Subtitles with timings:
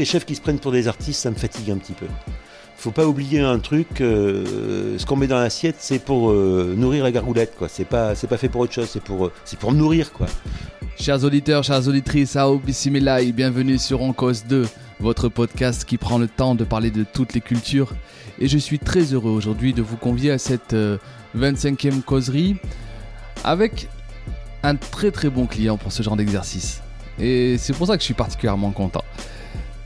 [0.00, 2.06] Les chefs qui se prennent pour des artistes, ça me fatigue un petit peu.
[2.78, 7.04] Faut pas oublier un truc, euh, ce qu'on met dans l'assiette, c'est pour euh, nourrir
[7.04, 7.68] la garoulette, quoi.
[7.68, 10.10] C'est pas, c'est pas fait pour autre chose, c'est pour, euh, c'est pour me nourrir,
[10.14, 10.26] quoi.
[10.98, 14.66] Chers auditeurs, chères auditrices, Ao Bismillah et bienvenue sur En Cause 2,
[15.00, 17.92] votre podcast qui prend le temps de parler de toutes les cultures.
[18.38, 20.96] Et je suis très heureux aujourd'hui de vous convier à cette euh,
[21.36, 22.56] 25e causerie
[23.44, 23.90] avec
[24.62, 26.80] un très très bon client pour ce genre d'exercice.
[27.18, 29.04] Et c'est pour ça que je suis particulièrement content.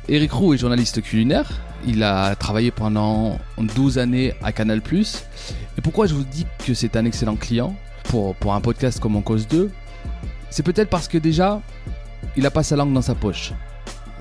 [0.09, 1.61] Eric Roux est journaliste culinaire.
[1.87, 4.83] Il a travaillé pendant 12 années à Canal+.
[4.93, 7.75] Et pourquoi je vous dis que c'est un excellent client
[8.05, 9.71] pour, un podcast comme En Cause 2
[10.51, 11.63] C'est peut-être parce que déjà,
[12.37, 13.53] il a pas sa langue dans sa poche.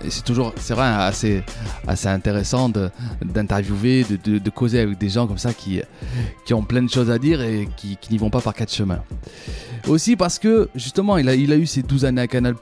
[0.10, 1.44] C'est toujours, c'est vrai, assez,
[2.06, 2.70] intéressant
[3.22, 5.82] d'interviewer, de, causer avec des gens comme ça qui,
[6.46, 9.04] qui ont plein de choses à dire et qui, n'y vont pas par quatre chemins.
[9.88, 12.56] Aussi parce que justement, il a, il a eu ses 12 années à Canal+,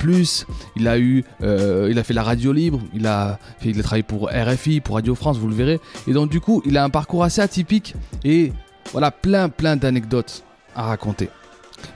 [0.75, 3.83] il a eu, euh, il a fait la radio libre, il a, fait- il a
[3.83, 5.79] travaillé pour RFI, pour Radio France, vous le verrez.
[6.07, 8.51] Et donc du coup, il a un parcours assez atypique et
[8.91, 10.43] voilà, plein plein d'anecdotes
[10.75, 11.29] à raconter.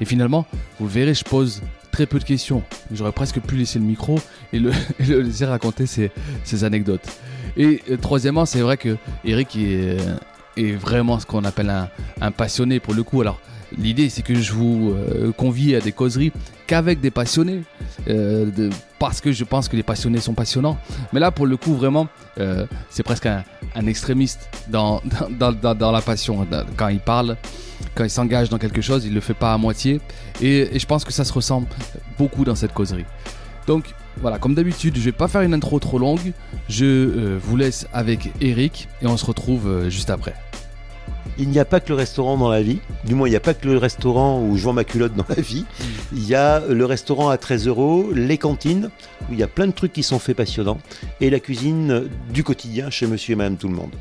[0.01, 0.45] Et finalement,
[0.79, 1.61] vous le verrez, je pose
[1.95, 2.61] très peu de questions.
[2.91, 4.19] J'aurais presque pu laisser le micro
[4.51, 6.11] et le, et laisser raconter ses,
[6.65, 7.07] anecdotes.
[7.55, 10.17] Et euh, troisièmement, c'est vrai que Eric est, euh,
[10.57, 11.71] est vraiment ce qu'on appelle
[12.19, 13.21] un, passionné pour le coup.
[13.21, 13.39] Alors,
[13.77, 16.33] l'idée, c'est que je vous euh, convie à des causeries
[16.67, 17.61] qu'avec des passionnés,
[18.99, 20.77] parce que je pense que les passionnés sont passionnants.
[21.13, 22.07] Mais là, pour le coup, vraiment,
[22.89, 23.43] c'est presque un,
[23.87, 26.45] extrémiste dans, dans- dans la passion.
[26.75, 27.37] Quand il parle,
[27.95, 30.01] quand il s'engage dans quelque chose, il le fait pas à moitié.
[30.41, 31.67] Et, et je pense que ça se ressemble
[32.17, 33.05] beaucoup dans cette causerie.
[33.67, 36.31] Donc voilà, comme d'habitude, je vais pas faire une intro trop longue.
[36.69, 40.33] Je euh, vous laisse avec Eric et on se retrouve euh, juste après.
[41.37, 42.79] Il n'y a pas que le restaurant dans la vie.
[43.03, 45.25] Du moins, il n'y a pas que le restaurant où je vends ma culotte dans
[45.27, 45.65] la vie.
[46.13, 48.89] Il y a le restaurant à 13 euros, les cantines,
[49.29, 50.79] où il y a plein de trucs qui sont faits passionnants,
[51.19, 53.91] et la cuisine du quotidien chez monsieur et madame tout le monde.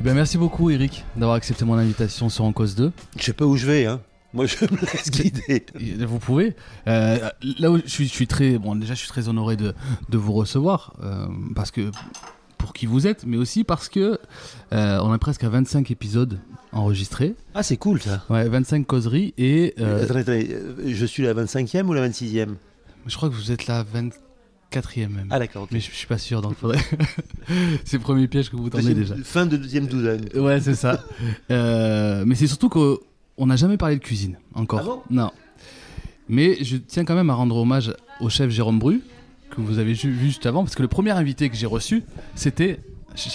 [0.00, 2.92] Eh bien, merci beaucoup Eric d'avoir accepté mon invitation sur En Cause 2.
[3.18, 4.00] Je sais pas où je vais, hein.
[4.32, 5.64] Moi, je me laisse guider.
[6.06, 6.54] Vous pouvez.
[6.88, 9.74] Euh, là où je suis, je suis très bon, déjà je suis très honoré de,
[10.08, 11.92] de vous recevoir euh, parce que
[12.58, 14.18] pour qui vous êtes, mais aussi parce que
[14.72, 16.38] euh, on est presque à 25 épisodes
[16.72, 18.24] enregistrés, Ah, c'est cool ça.
[18.30, 22.54] ouais, 25 causeries et euh, Attendez, attendez, euh, je suis la 25e ou la 26e
[23.06, 25.28] je crois que vous êtes la 24e même.
[25.30, 25.68] Ah, d'accord, ok.
[25.72, 26.78] mais je, je suis pas sûr, donc faudrait.
[27.84, 29.14] C'est le premier piège que vous tendez déjà.
[29.22, 30.24] Fin de deuxième douzaine.
[30.34, 31.04] Ouais, c'est ça.
[31.50, 34.80] Euh, mais c'est surtout qu'on n'a jamais parlé de cuisine encore.
[34.82, 35.02] Ah bon?
[35.10, 35.30] Non.
[36.28, 39.02] Mais je tiens quand même à rendre hommage au chef Jérôme Bru,
[39.54, 42.02] que vous avez vu juste avant, parce que le premier invité que j'ai reçu,
[42.34, 42.80] c'était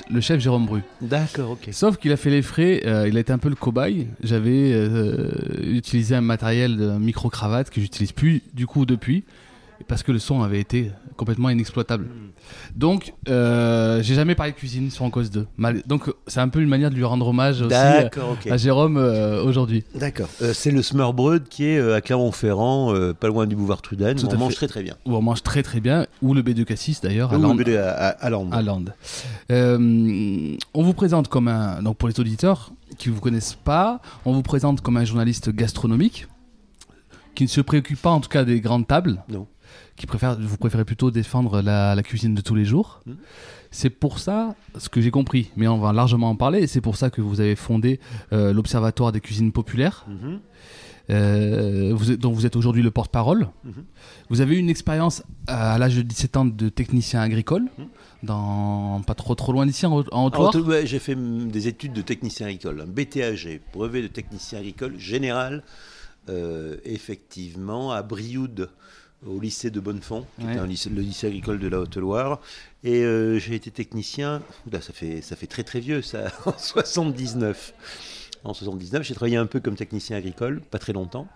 [0.09, 0.81] le chef Jérôme Bru.
[1.02, 1.69] D'accord, ok.
[1.72, 4.07] Sauf qu'il a fait les frais, euh, il a été un peu le cobaye.
[4.24, 5.31] J'avais euh,
[5.62, 9.24] utilisé un matériel de micro-cravate que j'utilise plus du coup depuis,
[9.88, 12.08] parce que le son avait été complètement inexploitable.
[12.76, 15.46] Donc, euh, j'ai jamais parlé de cuisine sur En Cause 2.
[15.58, 18.10] Mal- Donc, c'est un peu une manière de lui rendre hommage aussi euh,
[18.50, 19.84] à Jérôme euh, aujourd'hui.
[19.96, 20.30] D'accord.
[20.54, 24.16] C'est le Smurbrød qui est à Clermont-Ferrand, pas loin du boulevard Truden.
[24.16, 24.96] Tout On mange très très bien.
[25.06, 27.76] Où on mange très très bien, ou le B2 Cassis d'ailleurs, à Ou le BD
[27.78, 28.54] à, à, à Lande.
[28.54, 28.86] à Land.
[29.52, 34.02] Euh, on vous présente comme un, donc pour les auditeurs qui ne vous connaissent pas,
[34.26, 36.28] on vous présente comme un journaliste gastronomique
[37.36, 39.24] qui ne se préoccupe pas en tout cas des grandes tables.
[39.30, 39.48] Non.
[39.96, 43.02] Qui préfère, vous préférez plutôt défendre la, la cuisine de tous les jours.
[43.06, 43.18] Mhm.
[43.72, 46.96] C'est pour ça, ce que j'ai compris, mais on va largement en parler, c'est pour
[46.96, 48.00] ça que vous avez fondé
[48.34, 50.40] euh, l'Observatoire des cuisines populaires, Mhm.
[51.12, 53.47] euh, vous êtes- dont vous êtes aujourd'hui le porte-parole.
[53.63, 53.74] Mhm.
[54.30, 57.68] Vous avez eu une expérience à l'âge de 17 ans de technicien agricole,
[58.24, 60.56] dans pas trop trop loin d'ici, en, en En Haute-Loire.
[60.68, 65.63] ouais, j'ai fait des études de technicien agricole, un BTAG, brevet de technicien agricole général,
[66.30, 68.69] euh, effectivement, à Brioude,
[69.25, 70.56] au lycée de Bonnefond, qui Ouais.
[70.56, 72.39] est un lycée, le lycée agricole de la Haute-Loire.
[72.83, 76.57] Et euh, j'ai été technicien, oula, ça fait, ça fait très très vieux, ça, en
[76.57, 77.74] 79.
[78.45, 81.27] En 79, j'ai travaillé un peu comme technicien agricole, pas très longtemps.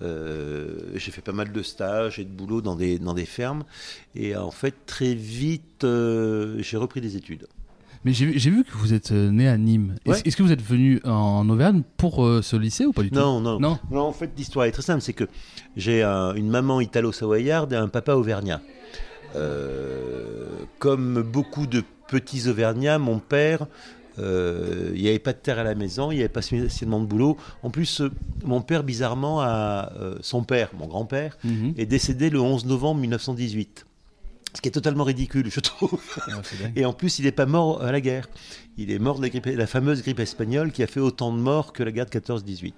[0.00, 3.64] Euh, j'ai fait pas mal de stages et de boulot dans des, dans des fermes.
[4.14, 7.46] Et en fait, très vite, euh, j'ai repris des études.
[8.04, 9.94] Mais j'ai vu- que vous êtes euh, né à Nîmes.
[10.04, 10.22] Est-ce Ouais.
[10.24, 13.16] est-ce que vous êtes venu en Auvergne pour euh, ce lycée ou pas du tout?
[13.18, 13.78] Non, non, Non?
[14.00, 15.00] En fait, l'histoire est très simple.
[15.00, 15.28] C'est que
[15.76, 18.60] j'ai un- une maman italo-savoyarde et un papa auvergnat.
[19.36, 20.46] Euh,
[20.78, 23.66] comme beaucoup de petits Auvergnats, mon père,
[24.18, 27.00] euh, il n'y avait pas de terre à la maison, il n'y avait pas spécialement
[27.00, 27.36] de boulot.
[27.62, 28.10] En plus, euh,
[28.44, 31.74] mon père, bizarrement, a, euh, son père, mon grand-père, Mhm.
[31.78, 33.86] est décédé le 11 novembre 1918.
[34.54, 35.98] Ce qui est totalement ridicule, je trouve.
[36.28, 36.40] Ah.
[36.76, 38.28] Et en plus, il n'est pas mort à la guerre.
[38.76, 41.38] Il est mort de la, grippe, la fameuse grippe espagnole qui a fait autant de
[41.38, 42.74] morts que la guerre de 14-18.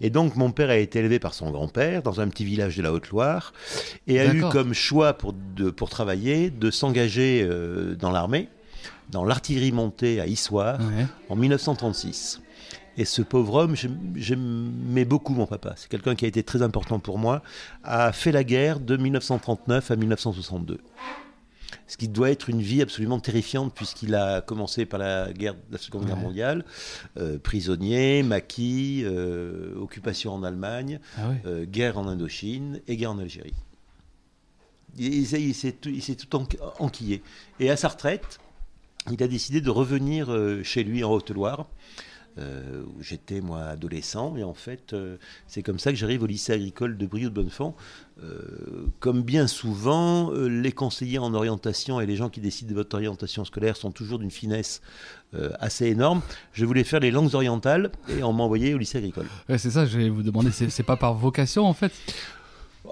[0.00, 2.82] Et donc, mon père a été élevé par son grand-père dans un petit village de
[2.82, 3.52] la Haute-Loire
[4.06, 8.48] et a eu comme choix pour, de- pour travailler de s'engager euh, dans l'armée,
[9.10, 11.06] dans l'artillerie montée à Issoire Ouais.
[11.28, 12.40] en 1936.
[13.00, 13.74] Et ce pauvre homme,
[14.14, 15.72] j'aimais beaucoup mon papa.
[15.78, 17.42] C'est quelqu'un qui a été très important pour moi.
[17.82, 20.80] A fait la guerre de 1939 à 1962.
[21.86, 25.78] Ce qui doit être une vie absolument terrifiante puisqu'il a commencé par la guerre, la
[25.78, 26.22] Seconde Guerre Ouais.
[26.24, 26.64] mondiale,
[27.16, 33.18] euh, prisonnier, maquis, euh, occupation en Allemagne, Ah euh, guerre en Indochine et guerre en
[33.18, 33.54] Algérie.
[34.98, 35.90] Il, il s'est- il s'est tout,
[36.26, 36.46] tout en-
[36.80, 37.22] enquillé.
[37.60, 38.40] Et à sa retraite,
[39.10, 40.28] il a décidé de revenir
[40.64, 41.66] chez lui en Haute-Loire,
[42.38, 44.36] euh, où j'étais moi adolescent.
[44.36, 45.16] Et en fait, euh,
[45.46, 47.74] c'est comme ça que j'arrive au lycée agricole de Brioude Bonnefond.
[48.22, 52.74] Euh, comme bien souvent, euh, les conseillers en orientation et les gens qui décident de
[52.74, 54.82] votre orientation scolaire sont toujours d'une finesse
[55.34, 56.20] euh, assez énorme.
[56.52, 59.26] Je voulais faire les langues orientales et on m'a envoyé au lycée agricole.
[59.48, 61.92] C'est ça, je vais vous demander, c'est pas par vocation en fait?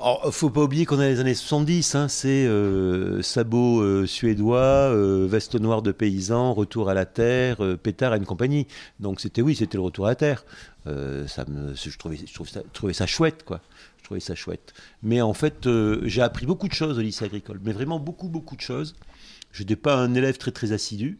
[0.01, 4.59] Oh, faut pas oublier qu'on est les années 70, hein, c'est euh, sabots euh, suédois,
[4.59, 8.67] euh, veste noire de paysan, retour à la terre, euh, pétard à une compagnie.
[9.01, 10.45] Donc c'était oui, c'était le retour à la terre.
[10.85, 13.61] Ça me, je, trouvais, ça, chouette, quoi.
[13.99, 14.73] Je trouvais ça chouette.
[15.03, 15.69] Mais en fait,
[16.05, 18.95] j'ai appris beaucoup de choses au lycée agricole, mais vraiment beaucoup, beaucoup de choses.
[19.53, 21.19] Je n'étais pas un élève très, très assidu.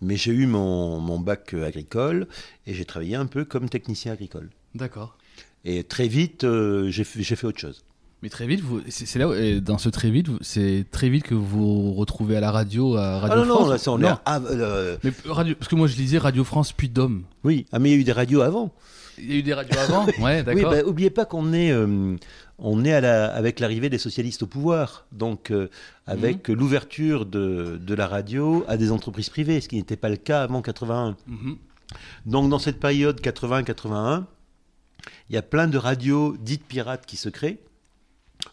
[0.00, 2.26] Mais j'ai eu mon, bac agricole
[2.66, 4.50] et j'ai travaillé un peu comme technicien agricole.
[4.74, 5.16] D'accord.
[5.64, 7.84] Et très vite, euh, j'ai fait autre chose.
[8.22, 11.34] Mais très vite, c'est c'est là, où- dans ce très vite, c'est très vite que
[11.34, 13.64] vous vous retrouvez à la radio, à Radio Ah non, France.
[13.66, 14.08] non, là, ça, on est Non.
[14.10, 17.24] à- ah, euh, Mais radio, parce que moi je lisais Radio France puis Dôme.
[17.42, 18.72] oui, ah, mais il y a eu des radios avant.
[19.18, 20.70] Il y a eu des radios avant Ouais, Oui, d'accord.
[20.70, 22.14] bah, oubliez pas qu'on est, euh,
[22.60, 25.68] on est à la, avec l'arrivée des socialistes au pouvoir, donc euh,
[26.06, 26.54] avec Mhm.
[26.56, 30.42] l'ouverture de, de la radio à des entreprises privées, ce qui n'était pas le cas
[30.44, 31.16] avant 81.
[31.26, 31.56] Mhm.
[32.26, 34.26] Donc dans cette période 80-81,
[35.28, 37.58] il y a plein de radios dites pirates qui se créent,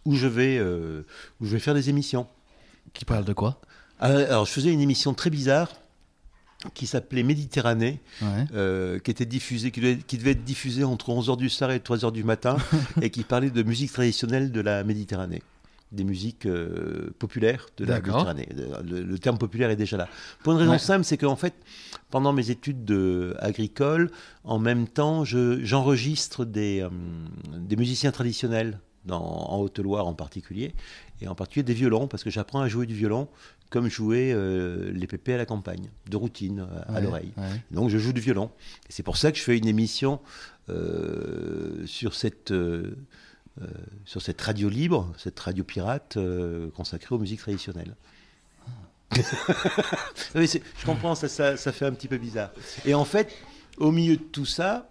[0.06, 1.04] où je vais, euh,
[1.42, 2.28] où je vais faire des émissions.
[2.94, 3.60] Qui parle de quoi?
[4.00, 5.72] Ah, Alors je faisais une émission très bizarre
[6.74, 8.00] qui s'appelait Méditerranée.
[8.22, 8.46] Ouais.
[8.54, 11.80] euh, qui était diffusé, qui devait, qui devait être diffusé entre 11h du soir et
[11.80, 12.58] 3h du matin,
[13.02, 15.42] et qui parlait de musique traditionnelle de la Méditerranée,
[15.92, 17.96] des musiques euh, populaires de la.
[17.96, 18.48] Méditerranée.
[18.88, 20.08] Le, le terme populaire est déjà là.
[20.44, 20.78] Pour une raison Ouais.
[20.80, 21.54] simple, c'est qu'en fait,
[22.12, 24.12] pendant mes études de, agricoles,
[24.44, 26.90] en même temps, je- j'enregistre des, euh,
[27.58, 28.80] des musiciens traditionnels.
[29.06, 30.76] Dans, en Haute-Loire en particulier,
[31.22, 33.30] et en particulier des violons, parce que j'apprends à jouer du violon
[33.70, 37.32] comme jouer euh, les pépés à la campagne, de routine, à, Ouais, l'oreille.
[37.38, 37.44] ouais.
[37.72, 38.52] Donc je joue du violon.
[38.88, 40.20] Et c'est pour ça que je fais une émission
[40.70, 42.96] euh, sur, cette, euh, euh,
[44.06, 47.96] sur cette radio libre, cette radio pirate euh, consacrée aux musiques traditionnelles.
[50.36, 50.48] Oui,
[50.78, 52.52] je comprends, ça, ça, ça fait un petit peu bizarre.
[52.86, 53.34] Et en fait,
[53.78, 54.90] au milieu de tout ça,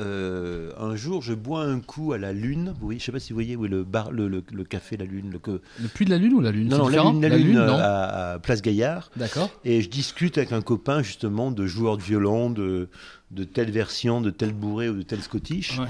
[0.00, 2.74] euh, un jour, je bois un coup à la Lune.
[2.80, 5.04] Oui, je sais pas si vous voyez, oui, le, bar, le, le- le café La
[5.04, 5.30] Lune.
[5.30, 7.58] Le, que- Le puits de la Lune ou la Lune non, la Lune, la Lune,
[7.58, 9.10] euh, non à, à Place Gaillard.
[9.16, 9.50] D'accord.
[9.64, 12.88] Et je discute avec un copain justement de joueurs de violon, de,
[13.30, 15.78] de telle version, de tel bourré ou de tel scottish.
[15.78, 15.86] Ouais.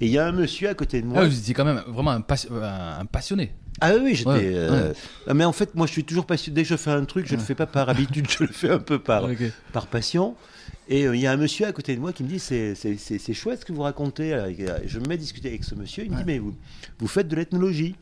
[0.00, 1.22] Et il y a un monsieur à côté de moi.
[1.22, 3.52] Ah, vous étiez quand même vraiment un, pas- un- un passionné.
[3.80, 4.28] Ah oui, j'étais.
[4.30, 4.92] Ouais, euh,
[5.26, 6.56] ah, Mais en fait, moi, je suis toujours passionné.
[6.56, 8.50] Dès que je fais un truc, je ne le fais pas par habitude, je le
[8.52, 9.26] fais un peu par,
[9.72, 10.34] par passion.
[10.88, 12.74] Et euh, il y a un monsieur à côté de moi qui me dit c'est,
[12.74, 14.32] c'est, c'est- c'est chouette ce que vous racontez.
[14.34, 14.48] Alors,
[14.84, 16.04] je me mets à discuter avec ce monsieur.
[16.04, 16.54] Il me dit mais vous,
[16.98, 17.94] vous faites de l'ethnologie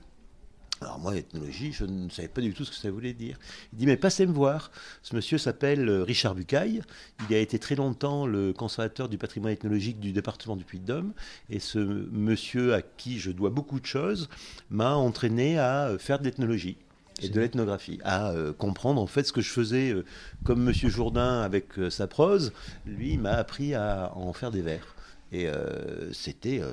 [0.81, 3.37] alors moi, l'ethnologie, je ne savais pas du tout ce que ça voulait dire.
[3.73, 4.71] Il dit, mais passez me voir.
[5.03, 6.83] Ce monsieur s'appelle euh, Richard Bucaille.
[7.29, 11.13] Il a été très longtemps le conservateur du patrimoine ethnologique du département du Puy-de-Dôme.
[11.51, 14.29] Et ce monsieur à qui je dois beaucoup de choses
[14.71, 16.77] m'a entraîné à euh, faire de l'ethnologie
[17.23, 20.05] et de l'ethnographie, à euh, comprendre en fait ce que je faisais euh,
[20.45, 22.53] comme Monsieur Jourdain avec euh, sa prose.
[22.87, 24.95] Lui il m'a appris à en faire des vers.
[25.31, 26.73] Et euh, c'était euh,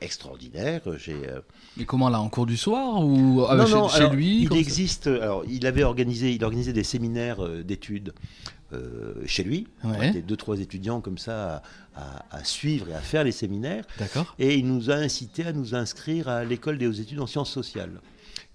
[0.00, 0.80] extraordinaire.
[0.96, 1.40] J'ai euh,
[1.78, 4.42] Et comment là En cours du soir ou ah, non, chez, non, chez alors, lui
[4.44, 5.06] Il existe.
[5.06, 8.14] Alors, il avait organisé, il organisait des séminaires euh, d'études
[8.72, 9.66] euh, chez lui.
[9.84, 9.96] Ouais.
[9.98, 11.62] On était deux, trois étudiants comme ça
[11.94, 13.84] à, à- à suivre et à faire les séminaires.
[13.98, 14.34] D'accord.
[14.38, 17.50] Et il nous a incité à nous inscrire à l'école des hautes études en sciences
[17.50, 18.00] sociales,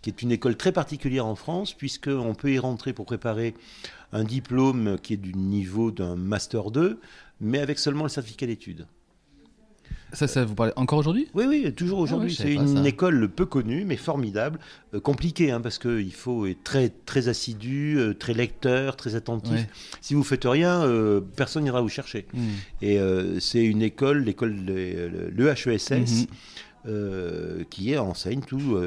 [0.02, 3.54] qui est une école très particulière en France, puisqu'on peut y rentrer pour préparer
[4.12, 7.00] un diplôme qui est du niveau d'un Master 2,
[7.42, 8.86] mais avec seulement le certificat d'études.
[10.14, 11.28] Ça, ça vous parlez encore aujourd'hui?
[11.34, 12.30] Oui, oui, toujours aujourd'hui.
[12.30, 12.88] je savais c'est une ça.
[12.88, 14.60] école peu connue, mais formidable,
[14.94, 19.52] euh, compliquée, hein, parce qu'il faut être très, très assidu, euh, très lecteur, très attentif.
[19.54, 19.70] Ouais.
[20.02, 22.28] Si vous faites rien, euh, personne n'ira vous chercher.
[22.34, 22.40] Hmm.
[22.82, 26.28] Et euh, c'est une école, l'école, de- le, le HESS,
[26.86, 27.66] Mhm.
[27.70, 28.78] qui enseigne tout,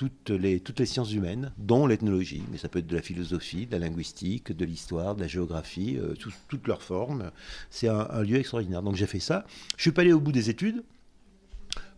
[0.00, 2.42] toutes, les, toutes les sciences humaines, dont l'ethnologie.
[2.50, 5.98] Mais ça peut être de la philosophie, de la linguistique, de l'histoire, de la géographie,
[5.98, 7.30] euh, tout- toutes leurs formes.
[7.68, 8.80] C'est un, lieu extraordinaire.
[8.82, 9.44] Donc j'ai fait ça.
[9.76, 10.82] Je suis pas allé au bout des études.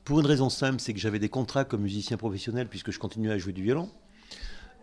[0.03, 3.31] Pour une raison simple, c'est que j'avais des contrats comme musicien professionnel puisque je continuais
[3.31, 3.89] à jouer du violon.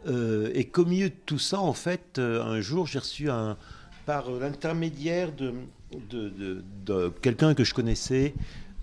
[0.07, 3.57] Euh, et qu'au milieu de tout ça, en fait, euh, un jour, j'ai reçu un,
[4.05, 5.55] par l'intermédiaire de-
[6.85, 8.33] de quelqu'un que je connaissais,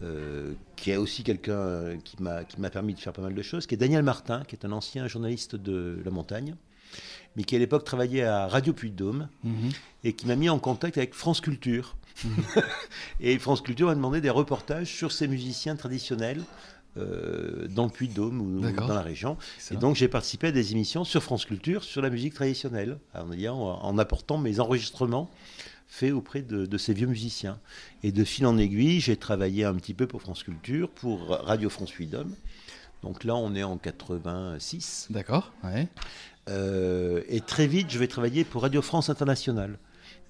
[0.03, 3.67] euh, qui est aussi quelqu'un euh, qui m'a permis de faire pas mal de choses,
[3.67, 6.55] qui est Daniel Martin, qui est un ancien journaliste de la montagne,
[7.37, 9.71] mais qui à l'époque travaillait à Radio Puy-de-Dôme Mhm.
[10.05, 11.97] et qui m'a mis en contact avec France Culture.
[13.21, 16.43] et France Culture m'a demandé des reportages sur ces musiciens traditionnels
[16.99, 19.37] euh, dans le Puy-de-Dôme ou, dans la région.
[19.71, 23.99] Et donc j'ai participé à des émissions sur France Culture sur la musique traditionnelle, en
[23.99, 25.31] apportant mes enregistrements
[25.87, 27.59] faits auprès de, de ces vieux musiciens.
[28.03, 31.71] Et de fil en aiguille, j'ai travaillé un petit peu pour France Culture, pour Radio
[31.71, 32.35] France Puy-de-Dôme.
[33.03, 35.09] Donc là, on est en 86.
[35.11, 35.89] D'accord, ouais.
[36.49, 39.79] Euh, et très vite, je vais travailler pour Radio France Internationale.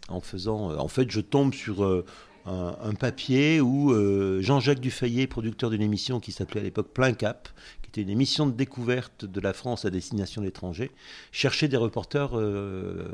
[0.08, 2.04] En faisant, euh, en fait, je tombe sur euh,
[2.46, 7.12] un, un papier où euh, Jean-Jacques Dufayet, producteur d'une émission qui s'appelait à l'époque Plein
[7.12, 7.48] Cap,
[7.82, 10.90] qui était une émission de découverte de la France à destination de l'étranger,
[11.32, 13.04] cherchait des reporters euh,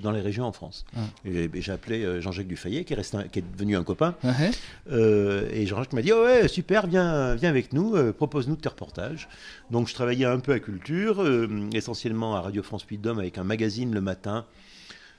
[0.00, 0.84] dans les régions en France.
[0.96, 1.00] Ah.
[1.24, 3.76] Et j'ai- et j'ai appelé euh, Jean-Jacques Dufayet, qui est, resté un- qui est devenu
[3.76, 4.14] un copain,
[4.90, 9.28] euh, et Jean-Jacques m'a dit oh ouais super viens viens avec nous propose-nous tes reportages
[9.70, 11.24] donc je travaillais un peu à culture
[11.72, 14.44] essentiellement à Radio France Puy-de-Dôme avec un magazine le matin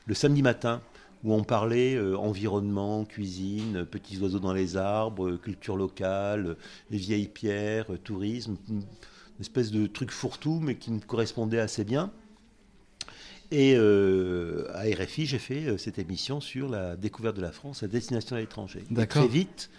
[0.06, 0.82] le samedi matin
[1.24, 6.58] où on parlait euh, environnement cuisine petits oiseaux dans les arbres euh, culture locale
[6.90, 8.84] les vieilles pierres euh, tourisme une
[9.40, 12.12] espèce de truc fourre-tout mais qui me correspondait assez bien
[13.54, 17.84] et euh, à RFI, j'ai fait euh, cette émission sur la découverte de la France
[17.84, 18.84] à destination à l'étranger.
[19.08, 19.70] Très vite,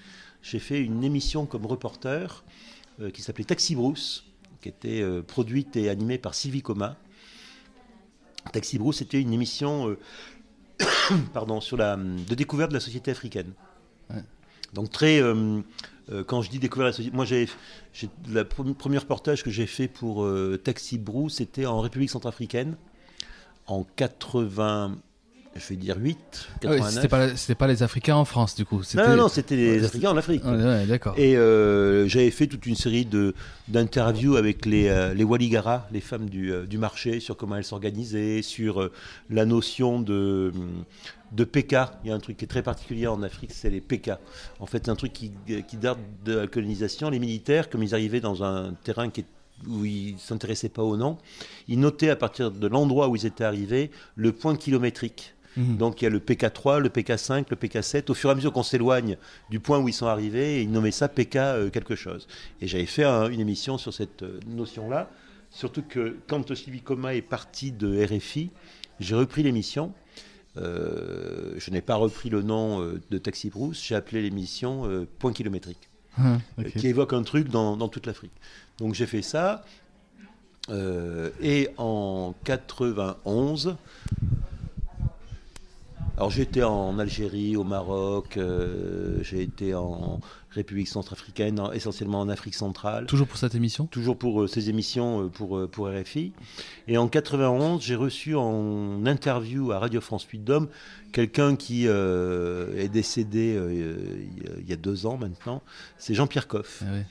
[0.43, 2.45] j'ai fait une émission comme reporter
[3.01, 4.27] euh, qui s'appelait Taxi Brousse,
[4.61, 6.97] qui était produite et animée par Sylvie Coma.
[8.53, 9.95] Taxi Brousse, c'était une émission
[11.33, 13.53] pardon, sur la, de découverte de la société africaine.
[14.11, 14.23] Ouais.
[14.73, 15.21] Donc très...
[15.21, 15.61] euh,
[16.13, 17.49] euh, quand je dis découvrir la société, moi j'ai,
[17.93, 22.77] j'ai le premier reportage que j'ai fait pour euh, Taxi Brou, c'était en République centrafricaine
[23.67, 24.99] en 80,
[25.57, 26.19] je vais dire 8,
[26.65, 26.93] Ah ouais, 89.
[26.95, 28.77] c'était pas, c'était pas les Africains en France, du coup.
[28.79, 30.45] non, c'était- non, non, c'était les Ouais, Africains en Afrique.
[30.45, 31.15] Ouais, ouais, d'accord.
[31.17, 33.35] Et euh, j'avais fait toute une série de,
[33.69, 37.65] d'interviews avec les, euh, les Waligara, les femmes du, euh, du marché, sur comment elles
[37.65, 38.91] s'organisaient, sur
[39.31, 40.53] la notion de,
[41.33, 41.77] de PK.
[42.05, 44.11] Il y a un truc qui est très particulier en Afrique, c'est les PK.
[44.61, 45.31] En fait, c'est un truc qui,
[45.69, 47.11] qui date de la colonisation.
[47.11, 49.27] Les militaires, comme ils arrivaient dans un terrain qui est
[49.69, 51.17] où ils ne s'intéressaient pas au nom,
[51.69, 55.33] ils notaient à partir de l'endroit où ils étaient arrivés le point kilométrique.
[55.57, 55.77] Mhm.
[55.77, 58.11] Donc il y a le PK3, le PK5, le PK7.
[58.11, 59.17] Au fur et à mesure qu'on s'éloigne
[59.51, 62.27] du point où ils sont arrivés, ils nommaient ça PK euh, quelque chose.
[62.61, 65.11] Et j'avais fait un- une émission sur cette euh, notion-là.
[65.51, 68.51] Surtout que quand Sylvie Coma est parti de RFI,
[68.99, 69.93] j'ai repris l'émission.
[70.57, 75.07] Euh, je n'ai pas repris le nom euh, de Taxi Brousse, j'ai appelé l'émission euh,
[75.19, 76.39] Point kilométrique Ah,
[76.77, 78.31] qui évoque un truc dans, dans toute l'Afrique.
[78.79, 79.65] Donc j'ai fait ça.
[80.71, 83.77] et en 91,
[86.17, 90.21] alors j'étais en Algérie, au Maroc, euh, j'ai été en
[90.55, 93.07] République centrafricaine, en- essentiellement en Afrique centrale.
[93.07, 93.87] Toujours pour cette émission?
[93.87, 96.33] Toujours pour euh, ces émissions euh, pour, euh, pour RFI.
[96.89, 100.69] Et en 91, j'ai reçu en interview à Radio France Puy-de-Dôme
[101.13, 103.57] quelqu'un qui est décédé
[104.61, 105.63] il y a- deux ans maintenant.
[105.99, 106.83] C'est Jean-Pierre Coff.
[106.85, 107.07] Ah ouais.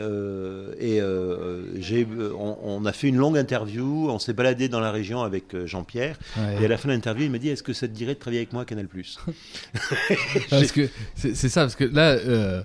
[0.00, 2.06] euh, et euh, j'ai,
[2.38, 6.18] on, on a fait une longue interview, on s'est baladé dans la région avec Jean-Pierre.
[6.38, 6.62] Ouais.
[6.62, 8.18] Et à la fin de l'interview, il m'a dit Est-ce que ça te dirait de
[8.18, 8.88] travailler avec moi à Canal
[10.50, 12.62] Parce que c'est c'est ça, parce que là, euh,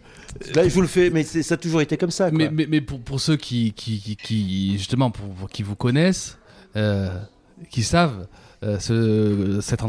[0.56, 2.30] Là, je vous le fais, mais ça a toujours été comme ça.
[2.32, 6.38] mais, mais, mais pour, pour ceux qui, qui, qui, justement, pour, qui vous connaissent,
[6.76, 7.10] euh,
[7.70, 8.28] qui savent
[8.64, 9.82] euh, ce, cette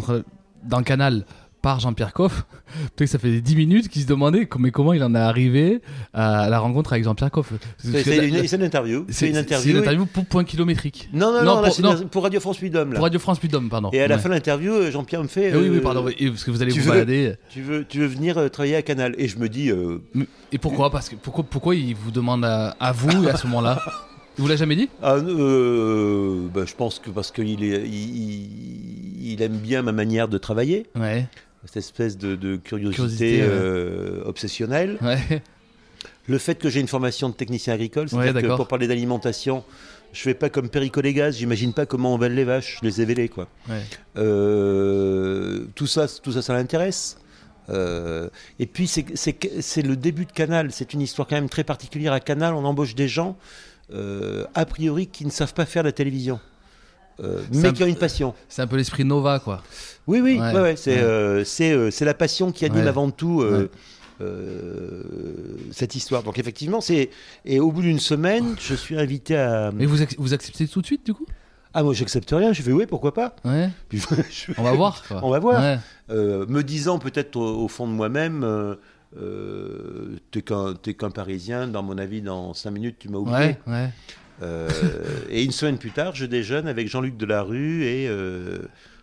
[0.62, 1.24] dans le canal
[1.62, 2.44] par Jean-Pierre Coff,
[2.96, 5.18] peut-être que ça fait 10 minutes qu'ils se demandaient comment, mais comment il en est
[5.18, 5.80] arrivé
[6.14, 7.52] à la rencontre avec Jean-Pierre Coff.
[7.78, 7.88] C'est
[8.28, 9.04] une, la- c'est une interview.
[9.08, 9.72] c'est- une interview.
[9.72, 11.08] une interview pour point kilométrique.
[11.12, 11.96] Non, non, Non, non, là, pour- c'est non.
[11.96, 12.90] une- pour Radio France Puy-de-Dôme.
[12.90, 12.94] là.
[12.96, 13.90] Pour Radio France Puy-de-Dôme, pardon.
[13.92, 14.20] Et à la Ouais.
[14.22, 16.62] fin de l'interview, euh, Jean-Pierre me fait Eh oui, oui, euh, pardon, parce que vous
[16.62, 17.34] allez vous veux- balader.
[17.50, 19.98] tu, veux, tu veux venir euh, travailler à Canal Et je me dis euh,
[20.52, 20.90] Et pourquoi?
[20.90, 23.80] Parce que pourquoi, pourquoi il vous demande à, à vous à ce moment-là?
[24.38, 24.88] Il vous l'a jamais dit?
[25.02, 29.92] Ah, euh, bah, Je pense que parce qu'il est- il, il- il aime bien ma
[29.92, 31.26] manière de travailler, Ouais,
[31.66, 34.98] cette espèce de, de curiosité, euh, obsessionnelle.
[35.02, 35.42] ouais.
[36.26, 39.64] Le fait que j'ai une formation de technicien agricole, Ouais, c'est-à-dire que pour parler d'alimentation,
[40.12, 43.00] je fais pas comme Perico Légas, j'imagine pas comment on vèle les vaches, je les
[43.00, 43.48] ai vélées, quoi.
[43.68, 43.82] Ouais.
[44.16, 47.18] Euh, tout ça, tout ça, ça l'intéresse.
[47.68, 50.70] Euh, et puis c'est le début de Canal.
[50.72, 52.12] C'est une histoire quand même très particulière.
[52.12, 53.36] À Canal, on embauche des gens
[53.92, 56.38] a priori qui ne savent pas faire la télévision,
[57.22, 58.34] euh, mais qui ont une passion.
[58.48, 59.62] C'est un peu l'esprit Nova, quoi.
[60.06, 61.02] Oui, oui, Ouais, ouais, ouais, c'est ouais.
[61.02, 63.42] euh, euh, c'est la passion qui anime avant tout.
[63.42, 63.68] euh,
[64.20, 65.02] euh,
[65.72, 66.22] cette histoire.
[66.22, 67.10] Donc effectivement, c'est
[67.44, 69.70] et au bout d'une semaine, je suis invité à.
[69.74, 71.26] Mais vous, ac- vous acceptez tout de suite, du coup?
[71.72, 72.52] Ah moi, j'accepte rien.
[72.52, 73.36] Je fais oui, pourquoi pas?
[73.44, 73.70] Ouais.
[73.88, 75.02] Puis, je- On va voir.
[75.06, 75.20] quoi.
[75.22, 75.60] On va voir.
[75.62, 75.78] Ouais.
[76.10, 78.74] Euh, me disant peut-être au, au fond de moi-même, euh,
[79.16, 83.36] euh, t'es qu'un Parisien, dans mon avis, dans cinq minutes, tu m'as oublié.
[83.38, 83.74] Ouais, ouais.
[83.84, 83.88] Euh,
[84.42, 88.58] et une semaine plus tard, je déjeune avec Jean-Luc Delarue et euh,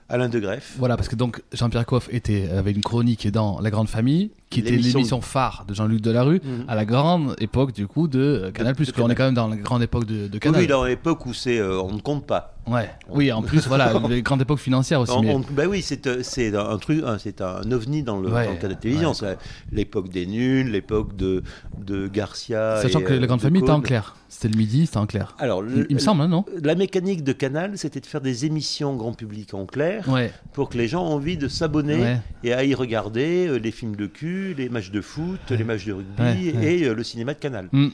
[0.10, 0.76] Alain de Greff.
[0.78, 4.62] Voilà, parce que donc Jean-Pierre Coff était avait une chronique dans La Grande Famille, qui
[4.62, 6.66] était L'émission- phare de Jean-Luc Delarue, Mhm.
[6.68, 8.76] à la grande époque du coup de euh, Canal+.
[8.76, 9.12] qu'on Canal.
[9.12, 10.62] est quand même dans la grande époque de, Canal.
[10.62, 12.54] oui, dans l'époque où c'est, euh, on ne compte pas.
[12.66, 12.90] Ouais.
[13.10, 15.12] Oui, en plus, voilà, les grandes époques financières aussi.
[15.14, 18.30] On- mais- on- bah oui, c'est euh, c'est un truc, c'est un ovni dans le,
[18.30, 19.12] Ouais, dans le cas de la télévision.
[19.22, 19.38] ouais.
[19.72, 21.44] L'époque des nuls, l'époque de,
[21.78, 22.82] de Garcia.
[22.82, 24.16] Sachant et, que La Grande de Famille était en clair.
[24.30, 25.36] C'était le midi, c'était en clair.
[25.40, 28.20] Alors, Il, le- il me semble, hein, non La mécanique de Canal, c'était de faire
[28.20, 30.34] des émissions grand public en clair Ouais.
[30.52, 33.96] pour que les gens aient envie de s'abonner et à y regarder euh, les films
[33.96, 37.34] de cul, les matchs de foot, les matchs de rugby Ouais, et euh, le cinéma
[37.34, 37.70] de Canal.
[37.72, 37.92] Mm, mm.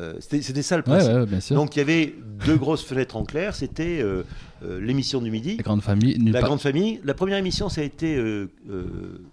[0.00, 1.54] Euh, c'était ça le principe.
[1.56, 2.14] Donc il y avait
[2.46, 3.54] deux grosses fenêtres en clair.
[3.54, 4.22] C'était euh,
[4.62, 7.00] l'émission du midi, La Grande Famille, La Grande Famille.
[7.04, 8.20] La première émission, ça a été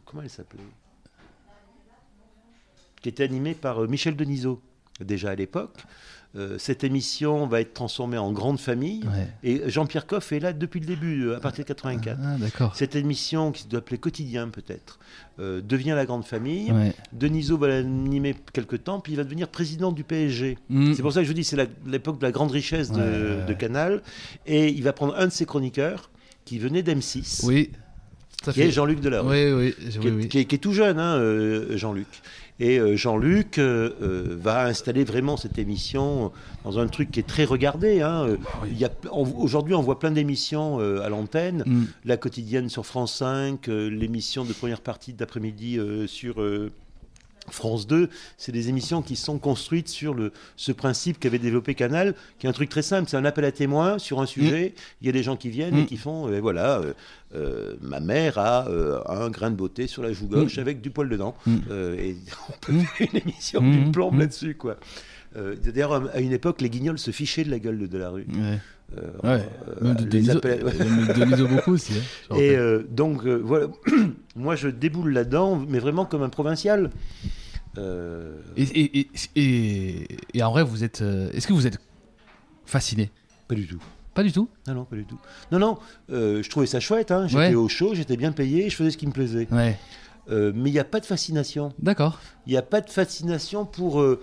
[0.06, 0.62] comment elle s'appelait?
[3.02, 4.62] Qui était animée par Michel Denisot
[5.00, 5.78] déjà à l'époque.
[6.38, 9.04] Euh, cette émission va être transformée en Grande Famille.
[9.06, 9.28] Ouais.
[9.44, 12.20] Et Jean-Pierre Coff est là depuis le début, à partir de 84.
[12.60, 12.72] Ah.
[12.76, 15.00] Cette émission, qui se doit appeler Quotidien peut-être,
[15.40, 16.72] euh, devient la Grande Famille.
[16.74, 16.94] Ouais.
[17.14, 20.58] Denisot va l'animer quelque temps, puis il va devenir président du PSG.
[20.70, 20.94] Mm.
[20.94, 23.56] C'est pour ça que je vous dis, c'est l'époque de la grande richesse de, Ouais,
[23.58, 24.02] Canal.
[24.46, 26.10] Et il va prendre un de ses chroniqueurs,
[26.44, 27.72] qui venait d'M6, Oui.
[28.52, 28.70] Qui est.
[28.72, 29.30] Jean-Luc Delarue.
[29.30, 30.28] Oui, oui, je- Qui, oui, est, oui.
[30.28, 32.06] qui est- qui est tout jeune, hein, euh, Jean-Luc.
[32.60, 36.32] Et euh, Jean-Luc euh, euh, va installer vraiment cette émission
[36.64, 38.02] dans un truc qui est très regardé.
[38.02, 38.28] hein.
[38.66, 41.64] Il y a- on- Aujourd'hui, on voit plein d'émissions à l'antenne.
[41.66, 41.84] Mm.
[42.06, 46.36] La quotidienne sur France 5, euh, l'émission de première partie d'après-midi sur
[47.50, 52.16] France 2, c'est des émissions qui sont construites sur le, ce principe qu'avait développé Canal,
[52.40, 55.06] qui est un truc très simple, c'est un appel à témoins sur un sujet, il
[55.08, 55.86] y a des gens qui viennent et Mm.
[55.86, 56.94] qui font, euh, voilà, euh,
[57.36, 60.90] euh, ma mère a euh, un grain de beauté sur la joue gauche avec du
[60.90, 61.58] poil dedans, Mm.
[62.00, 62.16] Et
[62.50, 62.80] on peut Mm.
[62.82, 63.72] faire une émission Mm.
[63.72, 64.20] d'une plombe Mm.
[64.20, 64.78] là-dessus, quoi.
[65.64, 68.26] D'ailleurs, à une époque, les guignols se fichaient de la gueule de Delarue.
[68.34, 68.58] Ouais.
[68.98, 69.50] Euh, Ouais.
[69.68, 70.64] euh, Même de les Denisot, appels-
[71.38, 71.94] de beaucoup aussi.
[72.30, 73.68] hein, et euh, donc, euh, voilà,
[74.36, 76.92] moi je déboule là-dedans, mais vraiment comme un provincial.
[77.78, 81.02] Et, et, et, et- et en vrai, vous êtes.
[81.02, 81.80] Est-ce que vous êtes
[82.66, 83.12] fasciné?
[83.50, 83.82] Pas du tout.
[84.14, 84.48] Pas du tout?
[84.68, 85.18] Non, non, pas du tout.
[85.52, 85.78] Non, non,
[86.10, 87.12] euh, je trouvais ça chouette.
[87.12, 87.56] hein, J'étais Ouais.
[87.56, 89.48] au chaud, j'étais bien payé, je faisais ce qui me plaisait.
[89.52, 89.78] Ouais.
[90.32, 91.74] Euh, mais il n'y a pas de fascination.
[91.80, 92.22] D'accord.
[92.48, 94.00] Il n'y a pas de fascination pour.
[94.02, 94.22] euh,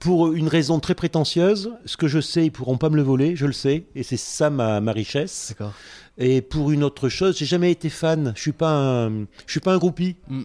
[0.00, 3.36] pour une raison très prétentieuse, ce que je sais, ils pourront pas me le voler,
[3.36, 5.54] je le sais, et c'est ça ma, ma richesse.
[6.18, 8.32] Et pour une autre chose, j'ai jamais été fan.
[8.34, 9.10] Je suis pas un,
[9.46, 10.16] je suis pas un groupie.
[10.28, 10.42] Mm.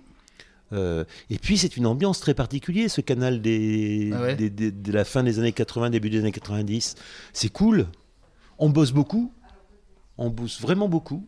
[0.73, 4.71] Euh, et puis c'est une ambiance très particulière, ce canal des, Ah ouais des- des-
[4.71, 6.95] de la fin des années 80, début des années 90.
[7.33, 7.85] C'est cool.
[8.59, 9.31] On bosse beaucoup.
[10.17, 11.25] On bosse vraiment beaucoup.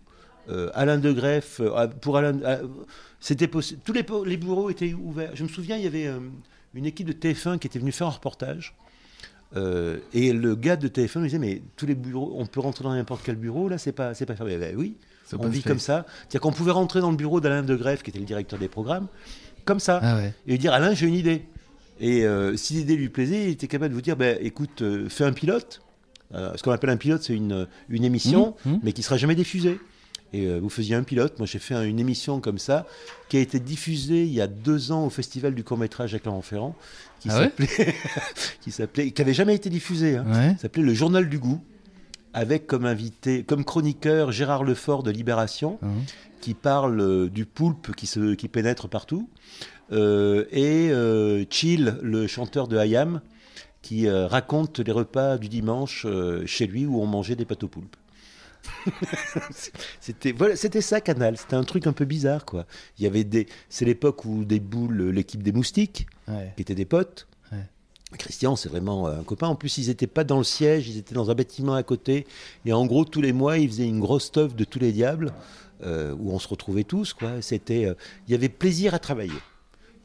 [0.49, 2.63] Euh, Alain de Greff, euh, pour Alain, euh,
[3.19, 3.47] c'était.
[3.47, 5.31] Tous les, les bureaux étaient ouverts.
[5.35, 6.09] Je me souviens, il y avait
[6.77, 8.75] une équipe de TF1 qui était venue faire un reportage.
[9.55, 12.83] Euh, et le gars de TF1 me disait mais tous les bureaux, on peut rentrer
[12.83, 14.57] dans n'importe quel bureau là, c'est pas, c'est pas fermé.
[14.57, 14.95] Ben oui,
[15.37, 16.05] on vit comme ça.
[16.19, 18.67] C'est-à-dire qu'on pouvait rentrer dans le bureau d'Alain de Greff, qui était le directeur des
[18.67, 19.07] programmes,
[19.65, 20.33] comme ça, Ah ouais.
[20.47, 21.45] et lui dire Alain, j'ai une idée.
[21.99, 25.07] Et euh, si l'idée lui plaisait, il était capable de vous dire ben, écoute, euh,
[25.09, 25.81] fais un pilote.
[26.33, 28.79] Ce qu'on appelle un pilote, c'est une, une émission, Mmh, mmh.
[28.83, 29.79] mais qui sera jamais diffusée.
[30.33, 31.37] Et euh, vous faisiez un pilote.
[31.39, 32.85] Moi, j'ai fait un- une émission comme ça,
[33.29, 36.25] qui a été diffusée il y a deux ans au Festival du court métrage avec
[36.25, 36.75] Laurent Ferrand,
[37.21, 37.67] qui Ah s'appelait,
[38.61, 40.17] qui s'appelait, qui avait jamais été diffusée.
[40.17, 40.25] hein.
[40.31, 40.55] Ouais.
[40.59, 41.61] S'appelait Le Journal du goût,
[42.33, 46.03] avec comme invité, comme chroniqueur Gérard Lefort de Libération, Mhm.
[46.41, 49.29] qui parle euh, du poulpe qui, se, qui pénètre partout,
[49.93, 53.21] euh, et euh, Chill, le chanteur de Hayam,
[53.81, 56.05] qui euh, raconte les repas du dimanche
[56.45, 57.95] chez lui où on mangeait des pâtes au poulpe.
[59.99, 62.65] c'était voilà, c'était ça Canal, c'était un truc un peu bizarre quoi.
[62.97, 66.51] Il y avait des c'est l'époque où des boules l'équipe des moustiques Ouais.
[66.55, 67.27] qui étaient des potes.
[67.51, 67.59] Ouais.
[68.17, 69.47] Christian, c'est vraiment euh, un copain.
[69.47, 72.27] En plus, ils n'étaient pas dans le siège, ils étaient dans un bâtiment à côté.
[72.65, 75.33] Et en gros, tous les mois, ils faisaient une grosse stuff de tous les diables.
[75.85, 77.13] euh, où on se retrouvait tous.
[77.13, 77.41] Quoi.
[77.41, 77.93] C'était, euh,
[78.27, 79.31] il y avait plaisir à travailler.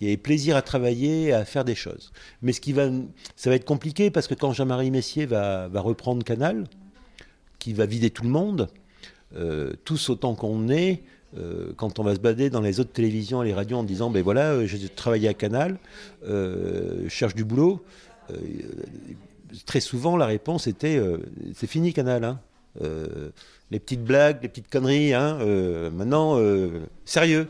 [0.00, 2.12] Il y avait plaisir à travailler, à faire des choses.
[2.42, 2.90] Mais ce qui va,
[3.36, 6.64] ça va être compliqué parce que quand Jean-Marie Messier va, va reprendre Canal,
[7.62, 8.68] qui va vider tout le monde,
[9.36, 11.02] euh, tous autant qu'on est,
[11.38, 14.10] euh, quand on va se balader dans les autres télévisions et les radios en disant
[14.10, 15.78] ben voilà, euh, j'ai travaillé à Canal,
[16.26, 17.82] je cherche du boulot.
[19.66, 21.00] très souvent, la réponse était
[21.54, 22.24] c'est fini Canal.
[22.24, 22.40] hein.
[23.70, 25.14] Les petites blagues, les petites conneries.
[25.14, 25.38] hein,
[25.94, 26.38] maintenant,
[27.04, 27.48] sérieux.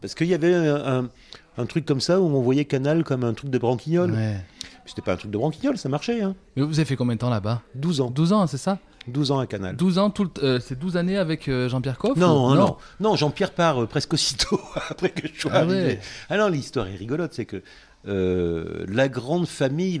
[0.00, 1.10] Parce qu'il y avait un, un-
[1.56, 4.10] un truc comme ça où on voyait Canal comme un truc de branquignol.
[4.10, 4.36] Ouais.
[4.84, 6.20] C'était pas un truc de branquignol, ça marchait.
[6.20, 6.34] Hein.
[6.56, 7.62] Mais vous avez fait combien de temps là-bas?
[7.74, 8.10] 12 ans.
[8.10, 8.78] 12 ans, c'est ça?
[9.08, 9.76] 12 ans à Canal.
[9.76, 12.66] 12 ans, tout le- euh, c'est 12 années avec euh, Jean-Pierre Coff Non, ou- non,
[12.66, 15.82] non, non, Jean-Pierre part euh, presque aussitôt après que je sois Ah arrivé.
[15.84, 16.00] ouais.
[16.30, 17.62] Ah non, l'histoire est rigolote, c'est que
[18.06, 20.00] euh, la grande famille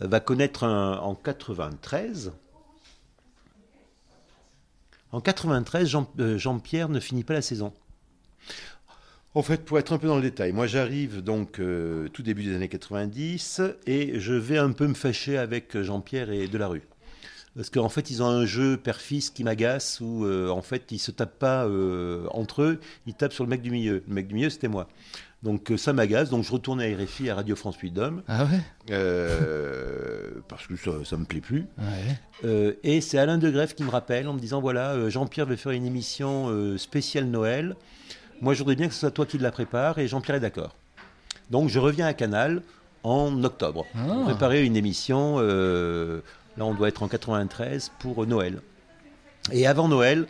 [0.00, 2.32] va connaître un- en 93.
[5.12, 7.72] En 93, Jean, euh, Jean-Pierre ne finit pas la saison.
[9.34, 12.42] En fait, pour être un peu dans le détail, moi j'arrive donc euh, tout début
[12.44, 16.82] des années 90 et je vais un peu me fâcher avec Jean-Pierre et Delarue.
[17.54, 20.98] Parce qu'en fait, ils ont un jeu père-fils qui m'agace où euh, en fait, ils
[20.98, 24.02] se tapent pas euh, entre eux, ils tapent sur le mec du milieu.
[24.08, 24.88] Le mec du milieu, c'était moi.
[25.42, 28.60] Donc euh, ça m'agace, donc je retourne à RFI, à Radio France Puy-de-Dôme, Ah ouais?
[28.92, 31.66] Euh, parce que ça, ça me plaît plus.
[31.78, 32.18] Ouais.
[32.44, 35.56] Euh, et c'est Alain de Greff qui me rappelle en me disant voilà, Jean-Pierre veut
[35.56, 37.74] faire une émission spéciale Noël.
[38.40, 40.74] Moi, je voudrais bien que ce soit toi qui la prépare et Jean-Pierre est d'accord.
[41.50, 42.62] Donc, je reviens à Canal
[43.04, 43.86] en octobre.
[43.94, 44.22] Ah.
[44.24, 46.20] Préparer une émission, euh,
[46.56, 48.60] là, on doit être en 93 pour Noël.
[49.52, 50.26] Et avant Noël,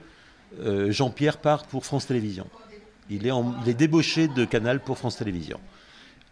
[0.61, 2.49] euh, Jean-Pierre part pour France Télévisions.
[3.11, 5.61] Il est, débauché de Canal pour France Télévisions.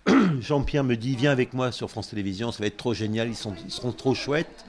[0.41, 3.37] Jean-Pierre me dit Viens avec moi sur France Télévisions, ça va être trop génial, ils,
[3.37, 4.65] sont- seront trop chouettes.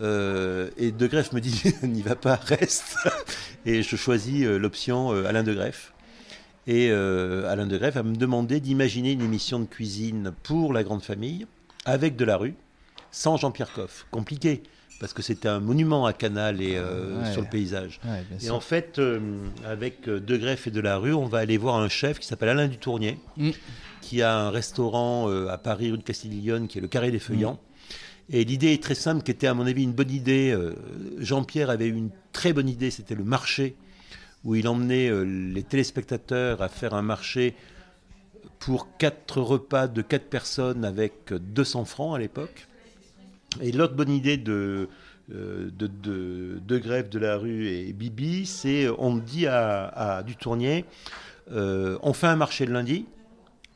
[0.00, 2.96] Euh, et De Greff me dit N'y va pas, reste.
[3.66, 5.92] et je choisis euh, l'option euh, Alain De Greff.
[6.66, 10.82] Et euh, Alain De Greff va me demander d'imaginer une émission de cuisine pour la
[10.82, 11.46] grande famille,
[11.84, 12.54] avec de la rue,
[13.14, 14.06] sans Jean-Pierre Coff.
[14.10, 14.62] Compliqué,
[14.98, 17.32] parce que c'était un monument à Canal et euh, Ouais.
[17.32, 18.00] sur le paysage.
[18.04, 18.54] Ouais, Et sûr.
[18.54, 19.20] en fait, euh,
[19.64, 22.26] avec euh, De Greff et de la rue, on va aller voir un chef qui
[22.26, 23.50] s'appelle Alain Dutournier, Mm.
[24.00, 27.20] qui a un restaurant euh, à Paris, rue de Castiglione, qui est le Carré des
[27.20, 27.60] Feuillants.
[28.30, 30.58] Et l'idée est très simple, qui était à mon avis une bonne idée.
[31.18, 33.76] Jean-Pierre avait eu une très bonne idée, c'était le marché,
[34.44, 37.54] où il emmenait les téléspectateurs à faire un marché
[38.58, 42.66] pour quatre repas de quatre personnes avec euh, 200 francs à l'époque.
[43.60, 44.88] Et l'autre bonne idée de,
[45.32, 50.22] euh, de, de, de Grève, de la rue et Bibi, c'est on dit à, à
[50.22, 50.84] Dutournier,
[51.52, 53.06] euh, on fait un marché le lundi,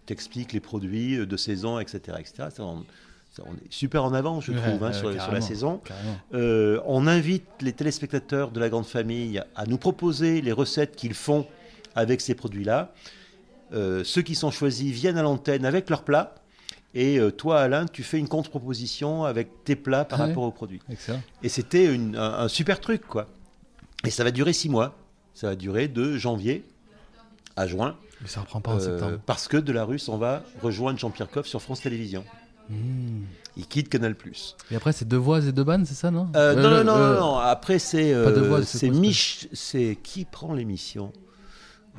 [0.06, 2.18] t'expliques les produits euh, de saison, etc.
[2.18, 2.48] etc.
[2.60, 2.84] On,
[3.54, 5.80] est super en avance, je Ouais, trouve, hein, sur, sur la saison.
[6.34, 11.14] Euh, on invite les téléspectateurs de la grande famille à nous proposer les recettes qu'ils
[11.14, 11.46] font
[11.94, 12.92] avec ces produits-là.
[13.72, 16.34] Ceux qui sont choisis viennent à l'antenne avec leurs plats.
[16.94, 20.50] Et euh, toi, Alain, tu fais une contre-proposition avec tes plats par Ah rapport aux
[20.50, 20.80] produits.
[20.90, 21.20] Excellent.
[21.42, 23.26] Et c'était un, un super truc, quoi.
[24.04, 24.96] Et ça va durer six mois.
[25.34, 26.64] Ça va durer de janvier
[27.56, 27.96] à juin.
[28.22, 29.18] Mais ça reprend pas en euh, septembre.
[29.26, 32.24] parce que Delarue s'en va rejoindre Jean-Pierre Coff sur France Télévisions.
[32.70, 32.74] Mmh.
[33.56, 34.14] Il quitte Canal+.
[34.70, 36.96] Et après, c'est deux voix et deux bannes, c'est ça, non Euh, non, Euh, non,
[36.96, 37.36] non, non, non.
[37.38, 39.48] Après, c'est de voix, c'est Mich,
[40.02, 41.12] qui prend l'émission?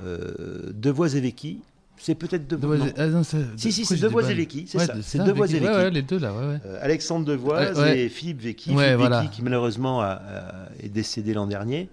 [0.04, 1.62] Euh, Devoise et Vecchi.
[2.02, 2.94] C'est peut-être Deux Devoise.
[2.98, 4.94] ah, non, Si, si, c'est Devoise et Vecchi, c'est Ouais, ça.
[5.02, 5.66] C'est Devoise et Vecchi.
[5.66, 5.84] Ouais, Vecchi.
[5.86, 6.60] ouais, les deux là, ouais, ouais.
[6.66, 8.72] Euh, Alexandre Devoise et Philippe Vecchi.
[8.72, 9.20] Ouais, Philippe voilà.
[9.22, 11.90] Vecchi, qui malheureusement a- a- est décédé l'an dernier.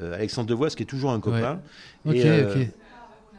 [0.00, 1.60] Euh, Alexandre Devoise, qui est toujours un copain.
[2.06, 2.68] Ok, et, euh, ok.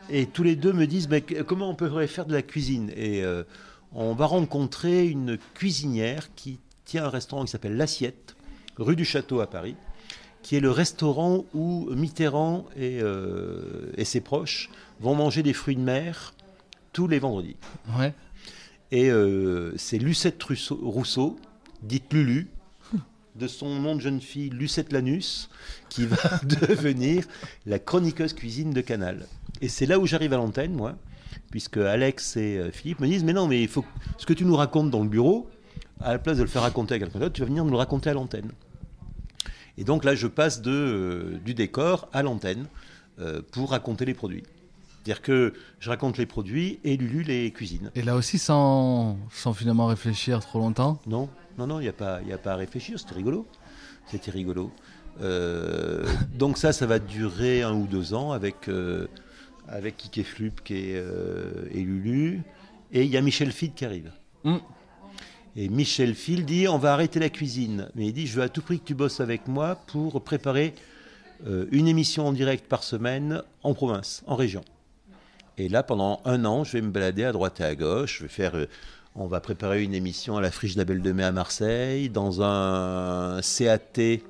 [0.10, 2.92] et tous les deux me disent mais comment on pourrait faire de la cuisine?
[2.98, 3.44] Et euh,
[3.94, 8.36] on va rencontrer une cuisinière qui tient un restaurant qui s'appelle L'Assiette,
[8.78, 9.76] rue du Château à Paris,
[10.42, 13.00] qui est le restaurant où Mitterrand et,
[13.96, 14.70] et ses proches
[15.04, 16.34] vont manger des fruits de mer
[16.94, 17.58] tous les vendredis.
[18.00, 18.14] Ouais.
[18.92, 21.40] Et euh, c'est Lucette Rousseau, Rousseau,
[21.82, 22.48] dite Lulu,
[23.36, 25.50] de son nom de jeune fille Lucette Lanus,
[25.90, 27.26] qui va devenir
[27.66, 29.28] la chroniqueuse cuisine de Canal.
[29.62, 30.96] Et c'est là où j'arrive à l'antenne, moi,
[31.52, 33.86] puisque Alex et euh, Philippe me disent Mais non, mais il faut
[34.18, 35.50] ce que tu nous racontes dans le bureau,
[36.00, 37.78] à la place de le faire raconter à quelqu'un d'autre, tu vas venir nous le
[37.78, 38.52] raconter à l'antenne.
[39.78, 42.68] Et donc là, je passe de, euh, du décor à l'antenne
[43.20, 44.44] euh, pour raconter les produits.
[45.04, 47.92] C'est-à-dire que je raconte les produits et Lulu les cuisine.
[47.94, 50.98] Et là aussi, sans, sans finalement réfléchir trop longtemps.
[51.08, 53.46] Non, non, non, il n'y a, pas- y a pas à réfléchir, c'était rigolo.
[54.06, 54.72] C'était rigolo.
[55.22, 56.06] Euh,
[56.38, 59.08] donc ça, ça va durer un ou deux ans avec, euh,
[59.68, 62.42] avec Kike Flup qui est, euh, et Lulu.
[62.94, 64.10] Et il y a Michel Field qui arrive.
[64.46, 64.58] Mm.
[65.58, 67.90] Et Michel Field dit, on va arrêter la cuisine.
[67.96, 70.74] Mais il dit, je veux à tout prix que tu bosses avec moi pour préparer
[71.72, 74.64] une émission en direct par semaine en province, en région.
[75.58, 78.18] Et là, pendant un an, je vais me balader à droite et à gauche.
[78.18, 78.66] Je vais faire, euh,
[79.16, 82.10] on va préparer une émission à la Friche de la Belle de Mai à Marseille,
[82.10, 84.22] dans un CAT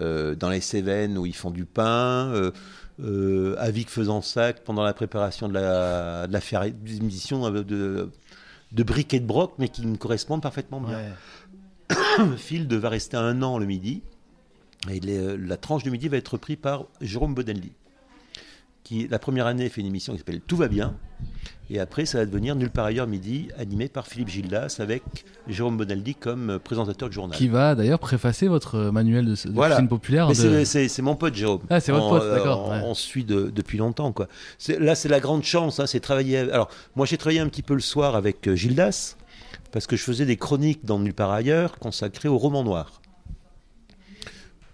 [0.00, 2.30] euh, dans les Cévennes où ils font du pain.
[2.32, 2.50] Euh,
[3.02, 9.14] euh, à Vic-Fezensac pendant la préparation de la, de la des émissions de, de, briques
[9.14, 10.98] et de broc, mais qui me correspondent parfaitement bien.
[12.36, 14.02] Field va rester un an le midi.
[14.90, 17.72] Et les- la tranche du midi va être reprise par Jérôme Bonelli.
[18.84, 20.94] Qui, la première année, fait une émission qui s'appelle Tout va bien.
[21.72, 25.02] Et après, ça va devenir Nulle part ailleurs midi, animé par Philippe Gildas avec
[25.46, 27.36] Jérôme Bonelli comme présentateur de journal.
[27.38, 29.76] Qui va d'ailleurs préfacer votre manuel de, de Voilà.
[29.76, 30.26] cuisine populaire.
[30.28, 31.60] De- c'est- mon pote Jérôme.
[31.70, 32.80] Ah, c'est votre On- pote, euh, d'accord, On, ouais.
[32.84, 34.26] on se suit de- depuis longtemps, quoi.
[34.58, 36.38] C'est- Là, c'est la grande chance, hein, c'est travailler.
[36.38, 39.14] Alors, moi, j'ai travaillé un petit peu le soir avec euh, Gildas,
[39.70, 42.99] parce que je faisais des chroniques dans Nulle part ailleurs consacrées au roman noir.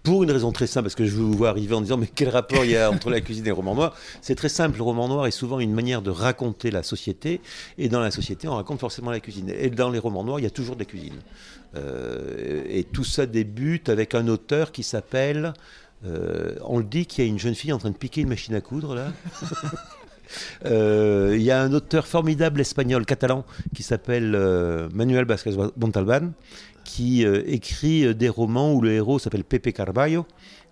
[0.07, 2.29] Pour une raison très simple, parce que je vous vois arriver en disant mais quel
[2.29, 3.93] rapport il y a entre la cuisine et le roman noir?
[4.21, 7.41] C'est très simple, le roman noir est souvent une manière de raconter la société,
[7.77, 9.49] et dans la société on raconte forcément la cuisine.
[9.49, 11.19] Et dans les romans noirs, il y a toujours de la cuisine.
[11.75, 15.51] Euh, et tout ça débute avec un auteur qui s'appelle...
[16.05, 18.29] euh, on le dit qu'il y a une jeune fille en train de piquer une
[18.29, 19.11] machine à coudre là.
[20.65, 24.31] Euh, Il y a un auteur formidable espagnol, catalan, qui s'appelle
[24.93, 26.33] Manuel Vázquez Montalbán,
[26.91, 30.25] qui euh, écrit euh, des romans où le héros s'appelle Pepe Carballo,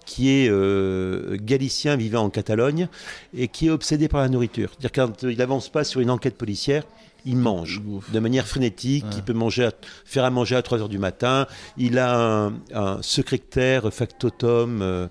[0.05, 2.87] qui est euh, galicien vivant en Catalogne
[3.35, 4.69] et qui est obsédé par la nourriture.
[4.71, 6.83] C'est-à-dire quand il n'avance pas sur une enquête policière,
[7.27, 7.81] il mange
[8.13, 9.09] de manière frénétique, Ouais.
[9.17, 9.71] il peut manger à-
[10.05, 11.47] faire à manger à 3 heures du matin.
[11.75, 15.07] Il a un, un secrétaire factotum euh,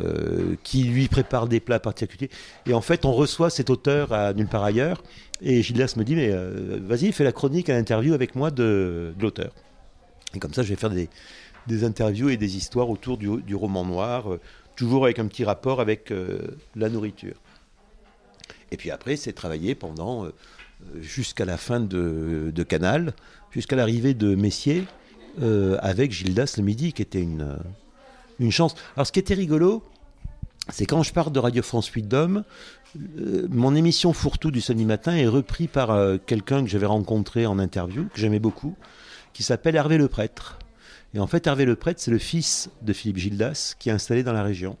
[0.00, 2.30] euh, qui lui prépare des plats particuliers.
[2.66, 5.02] Et en fait, on reçoit cet auteur à nulle part ailleurs.
[5.42, 6.32] Et Gildas me dit, mais
[6.86, 9.50] vas-y, fais la chronique à l'interview avec moi de, de l'auteur.
[10.36, 11.08] Et comme ça, je vais faire des,
[11.66, 14.40] des interviews et des histoires autour du, du roman noir, euh,
[14.76, 16.38] toujours avec un petit rapport avec euh,
[16.74, 17.36] la nourriture.
[18.70, 20.32] Et puis après, c'est travailler pendant euh,
[21.00, 23.14] jusqu'à la fin de, de Canal,
[23.50, 24.84] jusqu'à l'arrivée de Messier,
[25.80, 27.58] avec Gildas le midi, qui était une,
[28.38, 28.74] une chance.
[28.94, 29.82] Alors, ce qui était rigolo,
[30.70, 32.42] c'est quand je pars de Radio France 8 d'Hommes,
[33.18, 37.58] euh, mon émission Fourre-tout du samedi matin est repris par quelqu'un que j'avais rencontré en
[37.58, 38.76] interview, que j'aimais beaucoup,
[39.36, 40.58] qui s'appelle Hervé Le Prêtre.
[41.12, 44.22] Et en fait, Hervé Le Prêtre, c'est le fils de Philippe Gildas qui est installé
[44.22, 44.78] dans la région.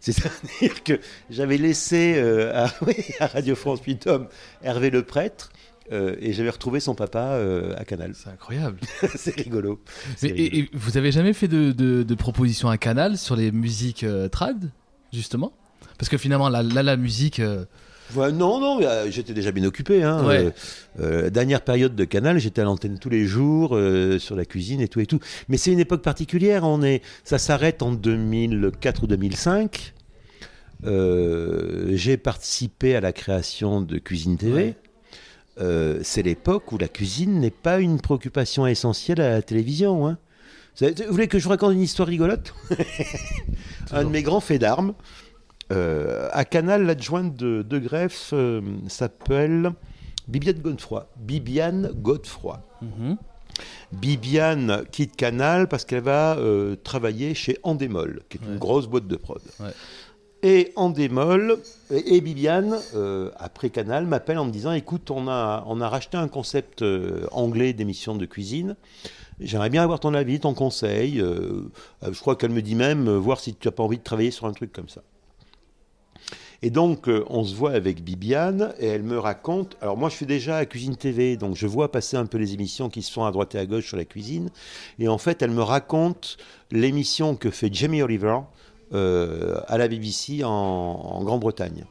[0.00, 4.28] C'est-à-dire que j'avais laissé euh, à, oui, à Radio France 8 Hommes
[4.62, 5.52] Hervé Le Prêtre
[5.92, 8.12] euh, et j'avais retrouvé son papa euh, à Canal.
[8.14, 8.80] C'est incroyable.
[9.16, 9.82] c'est rigolo.
[9.84, 10.44] Mais, C'est rigolo.
[10.44, 14.04] et, et vous avez jamais fait de, de, de propositions à Canal sur les musiques
[14.04, 14.70] euh, trad,
[15.12, 15.52] justement?
[15.98, 17.42] Parce que finalement, là, là, la musique.
[18.16, 20.02] Ouais, non, non, euh, j'étais déjà bien occupé.
[20.02, 20.26] Hein.
[20.26, 20.46] Ouais.
[20.46, 20.50] Euh,
[21.00, 24.80] euh, dernière période de Canal, j'étais à l'antenne tous les jours euh, sur la cuisine
[24.80, 25.20] et tout et tout.
[25.48, 26.64] Mais c'est une époque particulière.
[26.64, 29.94] On est, ça s'arrête en 2004 ou 2005.
[30.84, 34.54] Euh, J'ai participé à la création de Cuisine TV.
[34.54, 34.74] Ouais.
[36.02, 40.06] C'est l'époque où la cuisine n'est pas une préoccupation essentielle à la télévision.
[40.08, 40.16] hein.
[40.80, 42.54] Vous voulez que je vous raconte une histoire rigolote?
[43.92, 44.94] Un de mes grands faits d'armes.
[45.72, 49.72] Euh, à Canal, l'adjointe de, de Greff euh, s'appelle
[50.26, 51.06] Bibiane Godefroy.
[51.16, 52.60] Bibiane Godefroy.
[52.82, 53.16] mhm.
[53.92, 59.06] Bibiane quitte Canal parce qu'elle va euh, travailler chez Endemol, qui est une grosse boîte
[59.06, 59.42] de prod.
[59.58, 59.70] Ouais.
[60.42, 61.58] Et Endemol
[61.90, 62.78] et, et Bibiane,
[63.36, 66.82] après Canal, m'appelle en me disant écoute, on a, on a racheté un concept
[67.32, 68.76] anglais d'émission de cuisine.
[69.40, 71.18] J'aimerais bien avoir ton avis, ton conseil.
[71.18, 74.46] je crois qu'elle me dit même voir si tu n'as pas envie de travailler sur
[74.46, 75.02] un truc comme ça.
[76.62, 79.76] Et donc, euh, on se voit avec Bibiane et elle me raconte.
[79.80, 82.52] Alors, moi, je suis déjà à Cuisine TV, donc je vois passer un peu les
[82.52, 84.50] émissions qui se font à droite et à gauche sur la cuisine.
[84.98, 86.36] Et en fait, elle me raconte
[86.70, 88.38] l'émission que fait Jamie Oliver
[88.92, 91.84] euh, à la BBC en, Grande-Bretagne.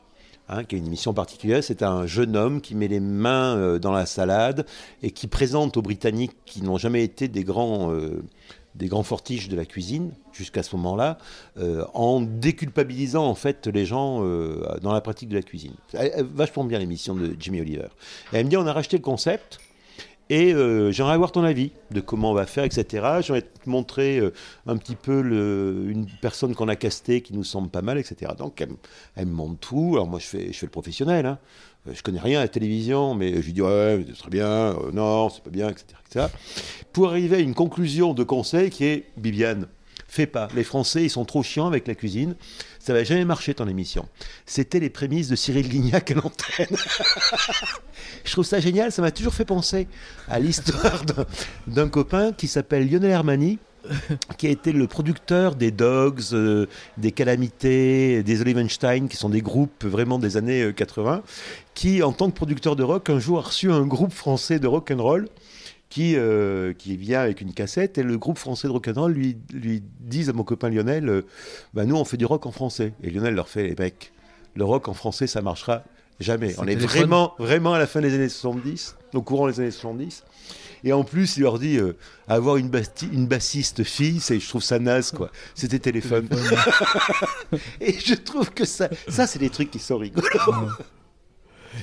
[0.52, 3.78] Hein, qui est une émission particulière, c'est un jeune homme qui met les mains euh,
[3.78, 4.66] dans la salade
[5.04, 7.94] et qui présente aux Britanniques qui n'ont jamais été des grands,
[8.76, 11.18] des grands fortiches de la cuisine jusqu'à ce moment-là,
[11.58, 15.74] euh, en déculpabilisant en fait les gens euh, dans la pratique de la cuisine.
[16.34, 17.88] Vachement bien l'émission de Jimmy Oliver.
[18.32, 19.60] Elle me dit on a racheté le concept.
[20.30, 23.20] Et euh, j'aimerais avoir ton avis de comment on va faire, etc.
[23.22, 24.32] J'aimerais te montrer euh,
[24.68, 25.22] un petit peu
[25.90, 28.34] une personne qu'on a castée qui nous semble pas mal, etc.
[28.38, 28.64] Donc
[29.16, 29.92] elle me montre tout.
[29.94, 31.26] Alors moi je fais, je fais le professionnel.
[31.26, 31.40] Hein.
[31.88, 34.48] Euh, Je connais rien à la télévision, mais je lui dis ouais, c'est très bien,
[34.48, 36.26] euh, non, c'est pas bien, etc., etc.
[36.94, 39.68] Pour arriver à une conclusion de conseil qui est Bibiane,
[40.08, 40.48] fais pas.
[40.56, 42.36] Les Français, ils sont trop chiants avec la cuisine.
[42.90, 44.08] Ça va jamais marcher ton émission.
[44.48, 46.76] C'était les prémices de Cyril Lignac à l'antenne.
[48.26, 48.92] Je trouve ça génial.
[48.92, 49.88] Ça m'a toujours fait penser
[50.28, 51.04] à l'histoire
[51.68, 53.60] d'un- copain qui s'appelle Lionel Hermani,
[54.40, 56.66] qui a été le producteur des Dogs, euh,
[56.98, 61.22] des Calamités, des Olivenstein, qui sont des groupes vraiment des années euh, 80,
[61.76, 64.66] qui, en tant que producteur de rock, un jour a reçu un groupe français de
[64.66, 65.28] rock and roll
[65.90, 69.12] qui, euh, qui vient avec une cassette et le groupe français de rock and roll
[69.12, 71.26] lui, lui disent à mon copain Lionel, euh,
[71.74, 72.94] bah, nous on fait du rock en français.
[73.04, 74.14] Et Lionel leur fait, les mecs,
[74.56, 75.84] le rock en français ça marchera
[76.20, 76.54] jamais.
[76.60, 80.24] On est vraiment, vraiment à la fin des années 70, au courant des années 70.
[80.84, 81.98] Et en plus, il leur dit euh,
[82.28, 85.30] avoir une bassiste fille, c'est, je trouve ça naze, quoi.
[85.54, 86.30] C'était téléphone.
[87.82, 90.30] Et je trouve que ça, ça c'est des trucs qui sont rigolos.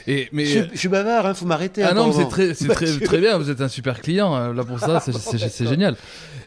[0.06, 1.82] Et, mais, Je, je suis bavard, hein, faut m'arrêter.
[1.82, 2.28] Ah un non, c'est
[3.04, 5.96] très, bien, vous êtes un super client, euh, là pour ça, c'est- génial.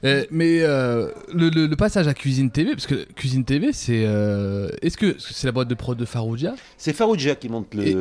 [0.06, 4.04] Euh, mais euh, le, le- le passage à Cuisine TV, parce que Cuisine TV, c'est.
[4.06, 6.54] euh, Est-ce que c'est la boîte de prod de Farouja?
[6.78, 7.86] C'est Farouja qui monte le.
[7.88, 7.96] Et-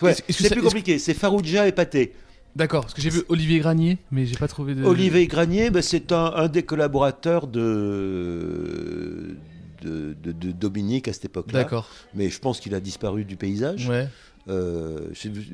[0.00, 0.98] Ouais, c'est plus compliqué.
[0.98, 2.14] C'est Farouja et Pâté.
[2.56, 4.82] D'accord, parce que j'ai vu Olivier Granier, mais j'ai pas trouvé de.
[4.84, 9.36] Olivier Granier, ben, c'est un, un des collaborateurs de,
[9.82, 11.60] de, de- de Dominique à cette époque-là.
[11.60, 13.88] D'accord, Mais je pense qu'il a disparu du paysage.
[13.88, 14.08] ouais.
[14.48, 14.98] Euh,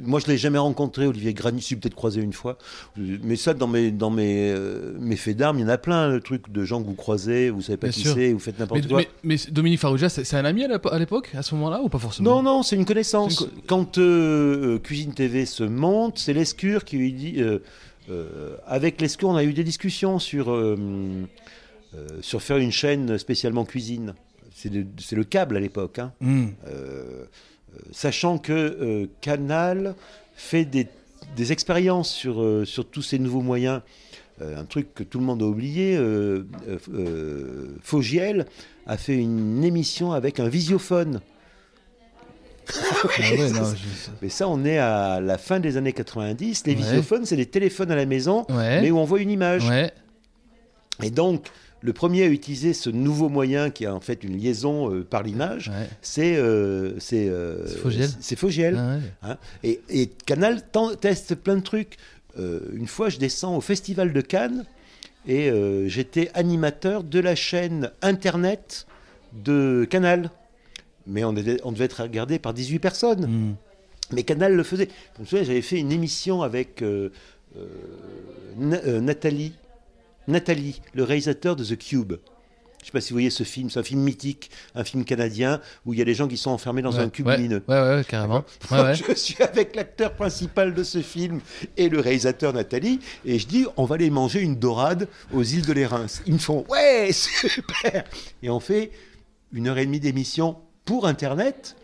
[0.02, 2.56] moi, je l'ai jamais rencontré, Olivier suis peut-être croisé une fois.
[2.96, 6.08] Mais ça, dans mes, dans mes, euh, mes faits d'armes, il y en a plein,
[6.08, 8.58] le truc de gens que vous croisez, vous savez pas Bien qui c'est, vous faites
[8.58, 8.98] n'importe quoi.
[8.98, 11.88] mais- mais Dominique Farouja, c'est un ami à l'épo- à l'époque, à ce moment-là, ou
[11.88, 13.40] pas forcément Non, non, c'est une connaissance.
[13.42, 17.42] Une Quand euh, Cuisine TV se monte, c'est Lescure qui lui dit.
[18.66, 20.48] avec Lescure, on a eu des discussions sur,
[22.22, 24.14] sur faire une chaîne spécialement cuisine.
[24.54, 24.72] C'est
[25.14, 25.98] le, câble à l'époque.
[26.00, 26.12] hein.
[26.20, 26.46] Hmm.
[26.66, 27.24] Euh,
[27.92, 29.94] sachant que euh, Canal
[30.34, 30.86] fait des,
[31.36, 33.80] des expériences sur, euh, sur tous ces nouveaux moyens.
[34.40, 38.46] Euh, un truc que tout le monde a oublié, euh, euh, euh, Fogiel
[38.86, 41.20] a fait une émission avec un visiophone.
[42.70, 46.66] Ah ouais, non, je- Mais ça, on est à la fin des années 90.
[46.66, 46.78] Les Ouais.
[46.78, 48.82] visiophones, c'est des téléphones à la maison, Ouais.
[48.82, 49.66] mais où on voit une image.
[49.68, 49.90] Ouais.
[51.02, 51.46] Et donc,
[51.80, 55.22] le premier à utiliser ce nouveau moyen qui est en fait une liaison euh, par
[55.22, 55.88] l'image, Ouais.
[56.02, 57.66] c'est euh, c'est euh,
[58.20, 58.76] C'est Fogiel.
[59.22, 59.38] Ah ouais.
[59.62, 60.62] Et, et Canal
[61.00, 61.96] teste plein de trucs.
[62.38, 64.64] Euh, une fois, je descends au Festival de Cannes
[65.26, 65.50] et
[65.86, 68.86] j'étais animateur de la chaîne Internet
[69.44, 70.30] de Canal.
[71.06, 73.26] Mais on, était- on devait être regardé par 18 personnes.
[73.26, 73.54] Hmm.
[74.14, 74.88] Mais Canal le faisait.
[75.16, 76.82] Je me souviens, j'avais fait une émission avec
[78.56, 79.52] Na- Nathalie,
[80.28, 82.12] Nathalie, le réalisateur de The Cube.
[82.80, 85.04] Je ne sais pas si vous voyez ce film, c'est un film mythique, un film
[85.04, 87.36] canadien où il y a des gens qui sont enfermés dans Ouais, un cube ouais,
[87.36, 87.62] lumineux.
[87.66, 88.44] Ouais, ouais, carrément.
[88.70, 88.94] Ouais.
[89.08, 91.40] Je suis avec l'acteur principal de ce film
[91.76, 95.66] et le réalisateur Nathalie, et je dis on va aller manger une dorade aux îles
[95.66, 96.06] de l'Érins.
[96.26, 98.04] Ils me font ouais, super
[98.44, 98.92] Et on fait
[99.52, 101.74] une heure et demie d'émission pour Internet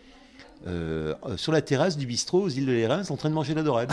[0.69, 3.63] euh, sur la terrasse du bistrot aux îles de l'Érins en train de manger la
[3.65, 3.93] dorade.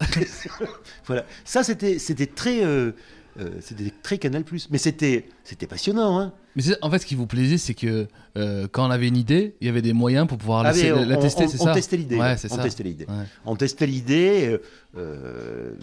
[1.06, 2.64] voilà, ça c'était c'était très.
[2.64, 2.92] euh,
[3.38, 6.32] euh, c'était très Canal mais c'était c'était passionnant hein.
[6.56, 8.06] Mais en fait, ce qui vous plaisait, c'est que
[8.38, 10.88] euh, quand on avait une idée, il y avait des moyens pour pouvoir Ah, laisser-
[10.90, 12.16] la tester, on- c'est on ça testait l'idée.
[12.16, 12.62] Ouais, c'est on ça.
[12.62, 13.04] testait l'idée.
[13.04, 13.24] Ouais.
[13.44, 14.58] On testait l'idée,
[14.96, 15.74] euh,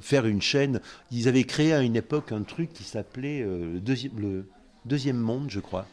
[0.00, 0.80] faire une chaîne.
[1.10, 4.46] Ils avaient créé à une époque un truc qui s'appelait euh, le, deuxième, le
[4.84, 5.86] deuxième monde, je crois,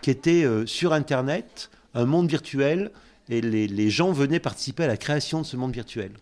[0.00, 2.90] qui était sur Internet, un monde virtuel,
[3.28, 6.12] et les, les gens venaient participer à la création de ce monde virtuel.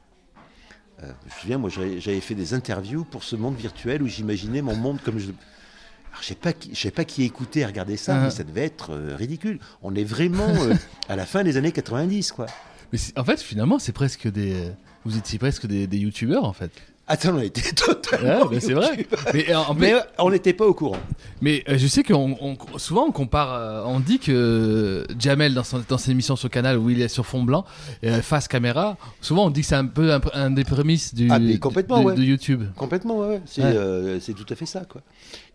[1.02, 4.62] Euh, je me souviens, moi, j'avais fait des interviews pour ce monde virtuel où j'imaginais
[4.62, 5.26] mon monde comme je.
[5.26, 8.24] Alors, je sais pas qui, je sais pas qui écoutait et regardait ça, Ah.
[8.24, 9.58] mais ça devait être euh, ridicule.
[9.82, 10.74] On est vraiment euh,
[11.08, 12.46] à la fin des années 90, quoi.
[12.92, 14.70] Mais en fait, finalement, c'est presque des.
[15.04, 16.70] Vous étiez presque des, des youtubeurs, en fait.
[17.08, 18.42] Attends, on était totalement.
[18.42, 19.06] Ouais, mais c'est vrai.
[19.32, 20.98] Mais, euh, en Mais plus- on n'était pas au courant.
[21.40, 25.62] Mais euh, je sais qu'on on- souvent on compare, euh, on dit que Jamel dans,
[25.62, 27.64] son, dans ses émissions sur Canal où il est sur fond blanc,
[28.04, 31.28] euh, face caméra, souvent on dit que c'est un peu un, un des prémices du,
[31.30, 32.14] Ah, complètement, de, ouais.
[32.16, 32.64] de YouTube.
[32.76, 33.40] Complètement, ouais.
[33.46, 34.18] C'est Ouais.
[34.34, 35.00] tout à fait ça, quoi.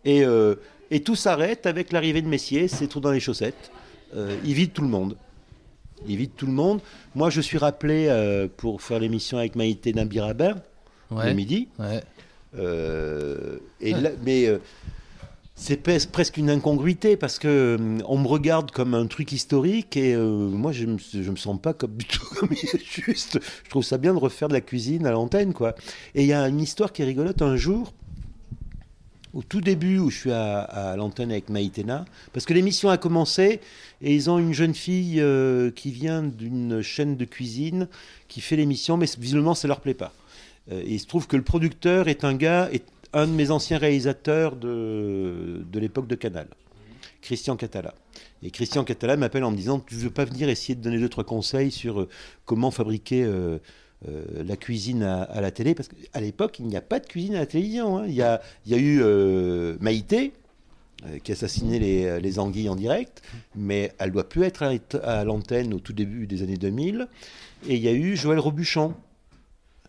[0.06, 0.22] Et,
[0.90, 3.70] et tout s'arrête avec l'arrivée de Messier, c'est trou dans les chaussettes.
[4.44, 5.16] Il vide tout le monde.
[6.08, 6.80] Il vide tout le monde.
[7.14, 8.08] Moi, je suis rappelé
[8.56, 9.92] pour faire l'émission avec Maïté
[11.12, 11.34] Nambirabin, le Ouais.
[11.34, 11.68] midi.
[11.78, 12.02] ouais.
[12.58, 14.00] Euh, et Ouais.
[14.00, 14.58] là- mais euh,
[15.54, 19.96] c'est pres- presque une incongruité parce que euh, on me regarde comme un truc historique
[19.96, 22.50] et euh, moi je me, je me sens pas comme du tout comme
[23.06, 23.38] juste.
[23.64, 25.74] Je trouve ça bien de refaire de la cuisine à l'antenne quoi.
[26.14, 27.92] Et il y a une histoire qui est rigolote un jour.
[29.34, 32.04] Au tout début où je suis à, à l'antenne avec Maïtena,
[32.34, 33.60] parce que l'émission a commencé
[34.02, 35.24] et ils ont une jeune fille
[35.74, 37.88] qui vient d'une chaîne de cuisine
[38.28, 40.12] qui fait l'émission, mais visiblement ça leur plaît pas.
[40.70, 43.78] Euh, il se trouve que le producteur est un gars, est un de mes anciens
[43.78, 46.46] réalisateurs de, de l'époque de Canal,
[47.20, 47.94] Christian Catala.
[48.42, 51.08] Et Christian Catala m'appelle en me disant Tu veux pas venir essayer de donner deux,
[51.08, 52.08] trois conseils sur euh,
[52.44, 53.58] comment fabriquer euh,
[54.44, 55.74] la cuisine à, la télé?
[55.74, 57.98] Parce qu'à l'époque, il n'y a pas de cuisine à la télévision.
[57.98, 58.04] hein.
[58.08, 59.00] Il, y a, il y a eu
[59.80, 60.32] Maïté,
[61.22, 63.22] qui assassinait les, les anguilles en direct,
[63.54, 67.06] mais elle doit plus être à, à l'antenne au tout début des années 2000.
[67.68, 68.94] Et il y a eu Joël Robuchon.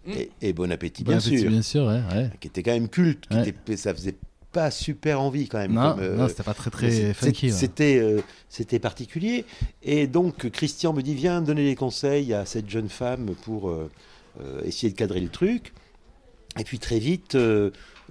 [0.07, 2.01] Et, et Bon Appétit, bien Bon appétit, sûr, Bien sûr, ouais.
[2.13, 2.29] ouais.
[2.39, 3.49] qui était quand même culte, qui Ouais.
[3.49, 4.15] était- ça faisait
[4.51, 5.73] pas super envie quand même.
[5.73, 7.51] Non, euh, non, c'était pas très très funky.
[7.51, 7.69] ouais.
[7.81, 9.45] Euh, c'était particulier.
[9.81, 13.89] Et donc Christian me dit viens donner des conseils à cette jeune femme pour euh,
[14.41, 15.73] euh, essayer de cadrer le truc.
[16.59, 17.35] Et puis très vite,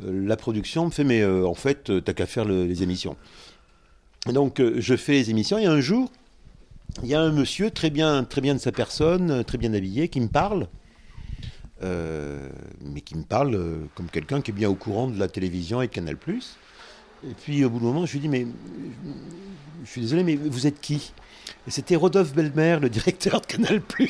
[0.02, 3.16] la production me fait mais euh, en fait euh, t'as qu'à faire le- les émissions.
[4.28, 6.10] Et donc euh, je fais les émissions et un jour
[7.04, 10.08] il y a un monsieur très bien très bien de sa personne, très bien habillé
[10.08, 10.66] qui me parle.
[11.82, 12.48] Euh,
[12.80, 15.82] mais qui me parle euh, comme quelqu'un qui est bien au courant de la télévision
[15.82, 16.16] et Canal+.
[17.24, 18.46] Et puis au bout d'un moment, je lui dis mais
[19.84, 21.12] je suis désolé, mais vous êtes qui?
[21.66, 24.06] Et c'était Rodolphe Belmer, le directeur de Canal+, que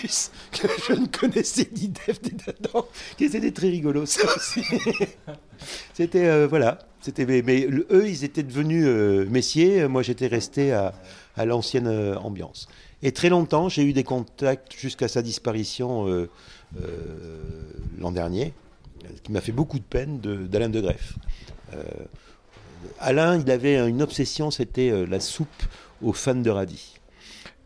[0.88, 4.62] je ne connaissais ni d'Ef ni d'Adam, qui était très rigolo ça aussi.
[5.94, 10.92] c'était euh, voilà, c'était mais, eux ils étaient devenus euh, moi j'étais resté à,
[11.44, 11.88] l'ancienne
[12.22, 12.68] ambiance.
[13.02, 16.06] Et très longtemps, j'ai eu des contacts jusqu'à sa disparition
[17.98, 18.52] l'an dernier,
[19.22, 21.14] qui m'a fait beaucoup de peine d'Alain de Greff.
[21.74, 21.82] Euh,
[22.98, 25.48] Alain, il avait une obsession, c'était euh, la soupe
[26.02, 26.98] aux fans de radis,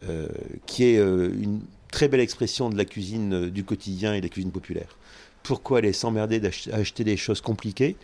[0.09, 0.29] euh,
[0.67, 4.27] qui est euh, une très belle expression de la cuisine euh, du quotidien et de
[4.27, 4.97] la cuisine populaire.
[5.43, 7.97] Pourquoi aller s'emmerder d'ach- à acheter des choses compliquées?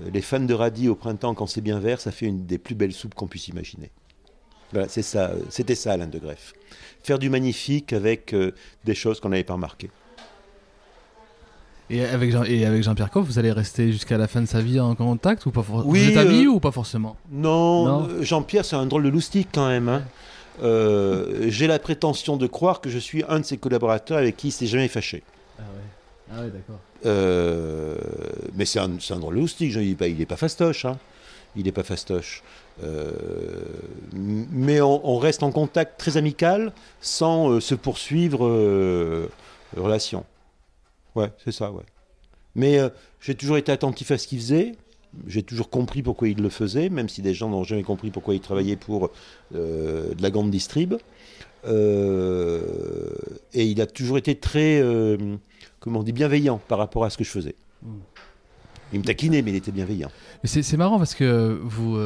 [0.00, 2.58] Euh, Les fans de radis au printemps, quand c'est bien vert, ça fait une des
[2.58, 3.90] plus belles soupes qu'on puisse imaginer.
[4.72, 6.52] Voilà, ça, euh, c'était ça Alain de Greff.
[7.04, 8.52] Faire du magnifique avec euh,
[8.84, 9.90] des choses qu'on n'avait pas remarquées.
[11.88, 14.60] Et avec, Jean, et avec Jean-Pierre Coff, vous allez rester jusqu'à la fin de sa
[14.60, 17.16] vie en contact ou pas for- Oui, Vous êtes amis euh, ou pas forcément?
[17.30, 18.08] Non, Non?
[18.08, 19.88] euh, Jean-Pierre, c'est un drôle de loustique quand même.
[19.88, 20.02] hein.
[20.64, 24.48] Euh, J'ai la prétention de croire que je suis un de ses collaborateurs avec qui
[24.48, 25.22] il s'est jamais fâché.
[25.58, 26.80] Ah ouais, ah ouais d'accord.
[27.04, 27.94] Euh,
[28.56, 30.36] mais c'est un, c'est un drôle de loustique, je- il n'est pas, il est pas
[30.36, 30.86] fastoche.
[30.86, 30.96] hein.
[31.54, 32.42] Il n'est pas fastoche.
[34.12, 39.28] Mais on, on reste en contact très amical sans se poursuivre
[39.76, 40.24] relation.
[41.16, 41.82] Ouais, c'est ça, ouais.
[42.54, 42.90] Mais euh,
[43.20, 44.72] j'ai toujours été attentif à ce qu'il faisait.
[45.26, 48.34] J'ai toujours compris pourquoi il le faisait, même si des gens n'ont jamais compris pourquoi
[48.34, 49.10] il travaillait pour
[49.54, 50.94] euh, de la grande distrib.
[51.64, 52.62] Euh,
[53.54, 54.82] et il a toujours été très,
[55.80, 57.54] comment on dit, bienveillant par rapport à ce que je faisais.
[57.82, 57.88] Mm.
[58.92, 60.10] Il me taquinait, mais il était bienveillant.
[60.42, 61.98] Mais c'est marrant parce que vous.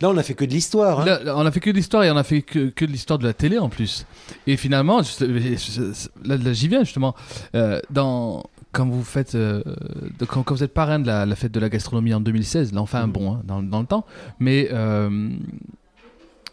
[0.00, 1.00] Là, on n'a fait que de l'histoire.
[1.00, 1.04] hein.
[1.04, 2.90] là, là, on a fait que de l'histoire et on a fait que, que de
[2.92, 4.06] l'histoire de la télé en plus.
[4.46, 5.20] Et finalement, juste-
[6.24, 7.14] là, là, j'y viens justement.
[7.56, 9.62] Euh, dans, quand vous faites, euh,
[10.28, 12.82] quand, quand vous êtes parrain de la, la fête de la gastronomie en 2016, là
[12.82, 13.12] on fait un Mhm.
[13.12, 14.04] bond hein, dans, dans le temps,
[14.38, 15.30] mais euh,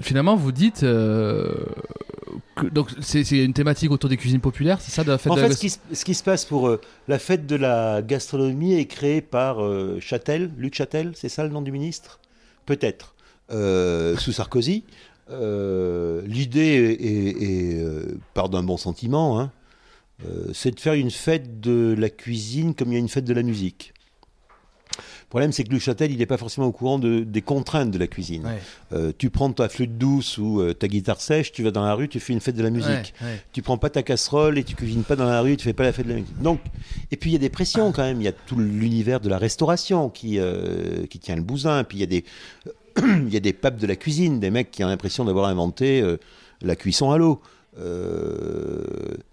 [0.02, 5.10] finalement vous dites que, donc c'est une thématique autour des cuisines populaires, c'est ça de
[5.12, 6.82] la fête En de la fait, ce qui, se- ce qui se passe pour euh,
[7.08, 11.50] la fête de la gastronomie est créée par euh, Châtel, Luc Châtel, c'est ça le
[11.50, 12.20] nom du ministre?
[12.66, 13.14] Peut-être.
[13.52, 14.84] Euh, sous Sarkozy.
[15.30, 16.60] Euh, L'idée
[17.00, 19.52] est, est- est, euh, part d'un bon sentiment, hein.
[20.54, 23.34] C'est de faire une fête de la cuisine comme il y a une fête de
[23.34, 23.94] la musique.
[24.98, 27.92] Le problème, c'est que Luc Châtel, il n'est pas forcément au courant de- des contraintes
[27.92, 28.46] de la cuisine.
[28.46, 28.62] Ouais,
[28.94, 31.94] Euh, tu prends ta flûte douce ou euh, ta guitare sèche, tu vas dans la
[31.96, 33.42] rue, tu fais une fête de la musique ouais, ouais.
[33.52, 35.84] tu prends pas ta casserole et tu cuisines pas dans la rue, tu fais pas
[35.84, 36.42] la fête de la musique.
[36.42, 36.62] Donc,
[37.12, 38.22] et puis il y a des pressions quand même.
[38.22, 41.84] Il y a tout l'univers de la restauration qui euh, qui tient le bousin.
[41.84, 42.24] Puis il y a des
[43.04, 46.02] il y a des papes de la cuisine, des mecs qui ont l'impression d'avoir inventé
[46.02, 46.18] euh,
[46.62, 47.42] la cuisson à l'eau.
[47.78, 48.84] Euh,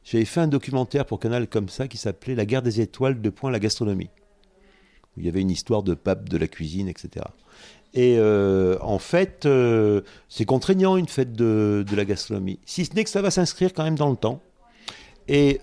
[0.05, 3.31] J'avais fait un documentaire pour Canal comme ça qui s'appelait La guerre des étoiles de
[3.31, 4.11] point la gastronomie.
[5.17, 7.27] Il y avait une histoire de pape de la cuisine, etc.
[7.95, 9.47] Et euh, en fait,
[10.29, 12.59] c'est contraignant une fête de, la gastronomie.
[12.65, 14.41] Si ce n'est que ça va s'inscrire quand même dans le temps.
[15.29, 15.61] Et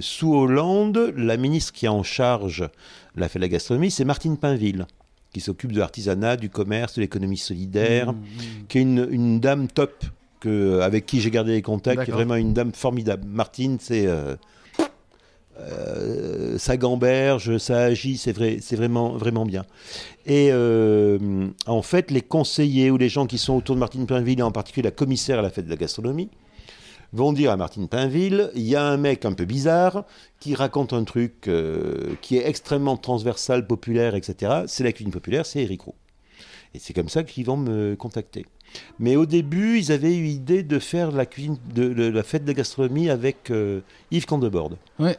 [0.00, 2.68] sous Hollande, la ministre qui est en charge
[3.14, 4.86] la fête de la gastronomie, c'est Martine Pinville,
[5.32, 8.66] qui s'occupe de l'artisanat, du commerce, de l'économie solidaire, Mmh, mmh.
[8.68, 10.04] qui est une, une dame top
[10.40, 13.24] que, avec qui j'ai gardé les contacts, qui est vraiment une dame formidable.
[13.26, 14.36] Martine, c'est euh,
[15.60, 19.64] euh, ça gamberge, ça agit, c'est vrai, c'est vraiment vraiment bien.
[20.26, 24.38] Et euh, en fait, les conseillers ou les gens qui sont autour de Martine Pinville,
[24.38, 26.30] et en particulier la commissaire à la fête de la gastronomie,
[27.12, 30.04] vont dire à Martine Pinville, il y a un mec un peu bizarre
[30.40, 34.62] qui raconte un truc euh, qui est extrêmement transversal, populaire, etc.
[34.66, 35.94] C'est la cuisine populaire, c'est Eric Roux.
[36.74, 38.46] Et c'est comme ça qu'ils vont me contacter.
[38.98, 42.48] Mais au début, ils avaient eu l'idée de faire la, cuisine de, la fête de
[42.48, 43.80] la gastronomie avec euh,
[44.10, 45.16] Yves Candeborde, Ouais.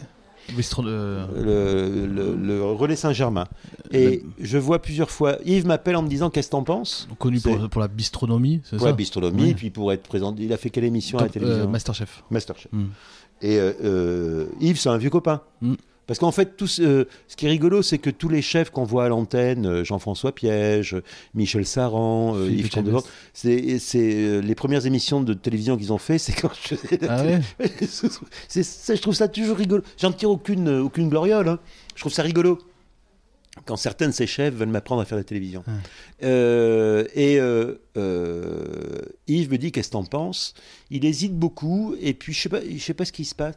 [0.55, 3.45] De- le, le- le relais Saint-Germain.
[3.91, 7.07] Et je vois plusieurs fois, Yves m'appelle en me disant Qu'est-ce que t'en penses?
[7.17, 8.91] Connu pour, pour la bistronomie, c'est Pour ça?
[8.91, 10.35] la bistronomie, puis pour être présent.
[10.37, 11.67] Il a fait quelle émission à la euh, télévision?
[11.69, 12.23] Masterchef.
[12.29, 12.71] Masterchef.
[12.71, 12.83] Mm.
[13.41, 15.41] Et euh, euh, Yves, c'est un vieux copain.
[15.61, 15.73] Mm.
[16.09, 18.71] Parce qu'en fait, tout ce, euh, ce qui est rigolo, c'est que tous les chefs
[18.71, 20.95] qu'on voit à l'antenne, euh, Jean-François Piège,
[21.35, 23.61] Michel Saran, euh, Yves Candevant, c'est
[23.95, 27.21] euh, les premières émissions de télévision qu'ils ont fait, c'est quand je faisais la Ah
[27.21, 27.37] télé.
[27.59, 27.71] ouais
[28.47, 29.83] C'est ça, je trouve ça toujours rigolo.
[29.99, 31.47] J'en tire aucune, euh, aucune gloriole.
[31.47, 31.59] hein.
[31.93, 32.57] Je trouve ça rigolo.
[33.65, 35.63] Quand certains de ces chefs veulent m'apprendre à faire de la télévision.
[36.23, 40.53] Euh, et euh, euh, Yves me dit qu'est-ce que t'en penses?
[40.89, 43.55] Il hésite beaucoup et puis je sais pas, je sais pas ce qui se passe.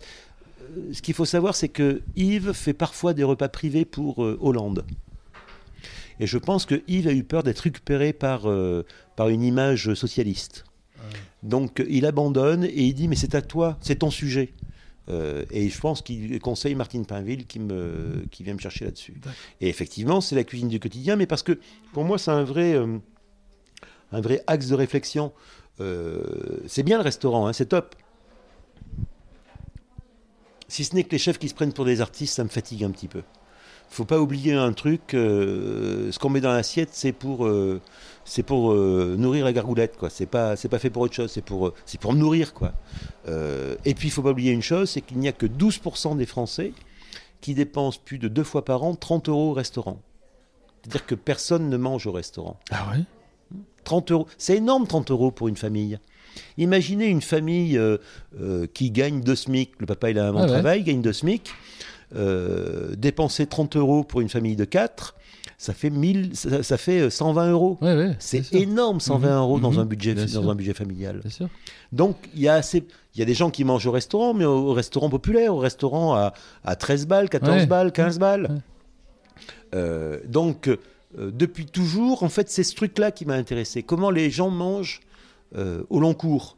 [0.72, 4.38] Euh, Ce qu'il faut savoir, c'est que Yves fait parfois des repas privés pour euh,
[4.40, 4.84] Hollande.
[6.20, 8.84] Et je pense que Yves a eu peur d'être récupéré par, euh,
[9.16, 10.64] par une image socialiste.
[11.42, 14.52] Donc il abandonne et il dit mais c'est à toi, c'est ton sujet.
[15.08, 19.20] Euh, et je pense qu'il conseille Martine Pinville qui, me, qui vient me chercher là-dessus.
[19.60, 21.58] Et effectivement, c'est la cuisine du quotidien, mais parce que
[21.92, 22.98] pour moi, c'est un vrai, euh,
[24.12, 25.32] un vrai axe de réflexion.
[25.80, 27.96] Euh, c'est bien le restaurant, hein, c'est top.
[30.72, 32.82] Si ce n'est que les chefs qui se prennent pour des artistes, ça me fatigue
[32.82, 33.20] un petit peu.
[33.90, 37.78] Faut pas oublier un truc, euh, ce qu'on met dans l'assiette, c'est pour, euh,
[38.24, 40.08] c'est pour euh, nourrir la gargoulette, quoi.
[40.08, 42.72] C'est pas, c'est pas fait pour autre chose, c'est pour, c'est pour me nourrir, quoi.
[43.84, 46.24] Et puis il faut pas oublier une chose, c'est qu'il n'y a que 12% des
[46.24, 46.72] Français
[47.42, 50.00] qui dépensent plus de deux fois par an 30 euros au restaurant.
[50.80, 52.58] C'est-à-dire que personne ne mange au restaurant.
[52.70, 53.04] Ah ouais?
[53.84, 55.98] 30 euros, c'est énorme 30 euros pour une famille.
[56.58, 57.98] Imaginez une famille euh,
[58.40, 60.48] euh, qui gagne 2 SMIC, le papa il a un bon Ah ouais.
[60.48, 61.50] travail, gagne 2 SMIC,
[62.14, 65.14] euh, dépenser 30 euros pour une famille de 4,
[65.58, 67.78] ça fait, 1000, ça, ça fait euh, 120 euros.
[67.80, 68.16] Ouais, ouais.
[68.18, 70.50] C'est énorme 120 Mhm, euros dans, mhm, un budget, dans sûr.
[70.50, 71.20] un budget familial.
[71.20, 71.48] Bien sûr.
[71.92, 74.44] Donc il y, a assez, il y a des gens qui mangent au restaurant, mais
[74.44, 77.66] au, au restaurant populaire, au restaurant à, à 13 balles, 14 Ouais.
[77.66, 78.42] balles, 15 balles.
[78.50, 78.58] Ouais.
[79.74, 80.76] Euh, donc euh,
[81.32, 83.82] depuis toujours, en fait, c'est ce truc-là qui m'a intéressé.
[83.82, 85.00] Comment les gens mangent
[85.56, 86.56] euh, au long cours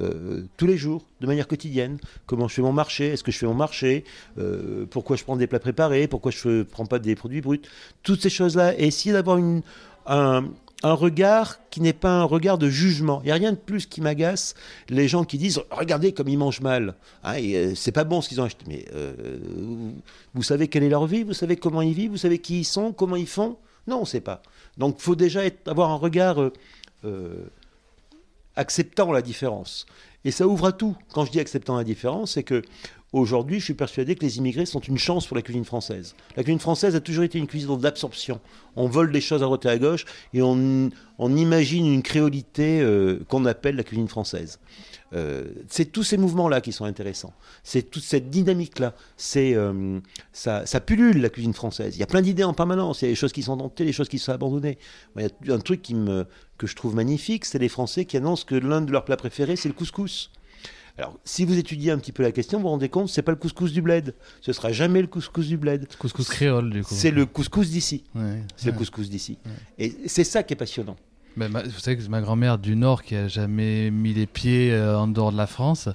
[0.00, 1.98] euh, tous les jours, de manière quotidienne.
[2.26, 3.08] Comment je fais mon marché?
[3.08, 4.04] Est-ce que je fais mon marché?
[4.38, 6.06] Euh, Pourquoi je prends des plats préparés?
[6.06, 7.62] Pourquoi je ne prends pas des produits bruts?
[8.02, 8.78] Toutes ces choses-là.
[8.78, 9.38] Et essayer d'avoir
[10.06, 10.44] un,
[10.84, 13.20] un regard qui n'est pas un regard de jugement.
[13.22, 14.54] Il n'y a rien de plus qui m'agace.
[14.88, 16.94] Les gens qui disent Regardez comme ils mangent mal.
[17.24, 18.64] Hein, c'est pas bon ce qu'ils ont acheté.
[18.68, 18.84] Mais
[20.34, 21.24] vous, savez quelle est leur vie?
[21.24, 22.12] Vous savez comment ils vivent?
[22.12, 22.92] Vous savez qui ils sont?
[22.92, 23.56] Comment ils font?
[23.88, 24.42] Non, on ne sait pas.
[24.76, 26.36] Donc il faut déjà avoir un regard.
[28.58, 29.86] Acceptant la différence.
[30.24, 30.96] Et ça ouvre à tout.
[31.12, 32.62] Quand je dis acceptant la différence, c'est que
[33.12, 36.14] aujourd'hui, je suis persuadé que les immigrés sont une chance pour la cuisine française.
[36.36, 38.40] La cuisine française a toujours été une cuisine d'absorption.
[38.76, 40.04] On vole des choses à droite et à gauche
[40.34, 40.90] et on,
[41.20, 44.58] imagine une créolité euh, qu'on appelle la cuisine française.
[45.14, 47.32] Euh, c'est tous ces mouvements-là qui sont intéressants.
[47.62, 48.94] C'est toute cette dynamique-là.
[49.16, 50.00] C'est euh,
[50.32, 51.96] ça, ça pullule la cuisine française.
[51.96, 53.00] Il y a plein d'idées en permanence.
[53.02, 54.78] Il y a des choses qui sont tentées, des choses qui sont abandonnées.
[55.16, 56.26] Il y a un truc qui me,
[56.58, 59.56] que je trouve magnifique, c'est les Français qui annoncent que l'un de leurs plats préférés,
[59.56, 60.30] c'est le couscous.
[60.98, 63.30] Alors, si vous étudiez un petit peu la question, vous vous rendez compte, c'est pas
[63.30, 64.14] le couscous du bled.
[64.40, 65.86] Ce sera jamais le couscous du bled.
[65.96, 66.92] Couscous créole, du coup.
[66.92, 68.02] C'est le couscous d'ici.
[68.16, 68.42] Ouais.
[68.56, 68.72] C'est Ouais.
[68.72, 69.38] le couscous d'ici.
[69.78, 70.96] Et c'est ça qui est passionnant.
[71.38, 74.72] Ben, ma- vous savez que ma grand-mère du Nord, qui a jamais mis les pieds
[74.72, 75.88] euh, en dehors de la France,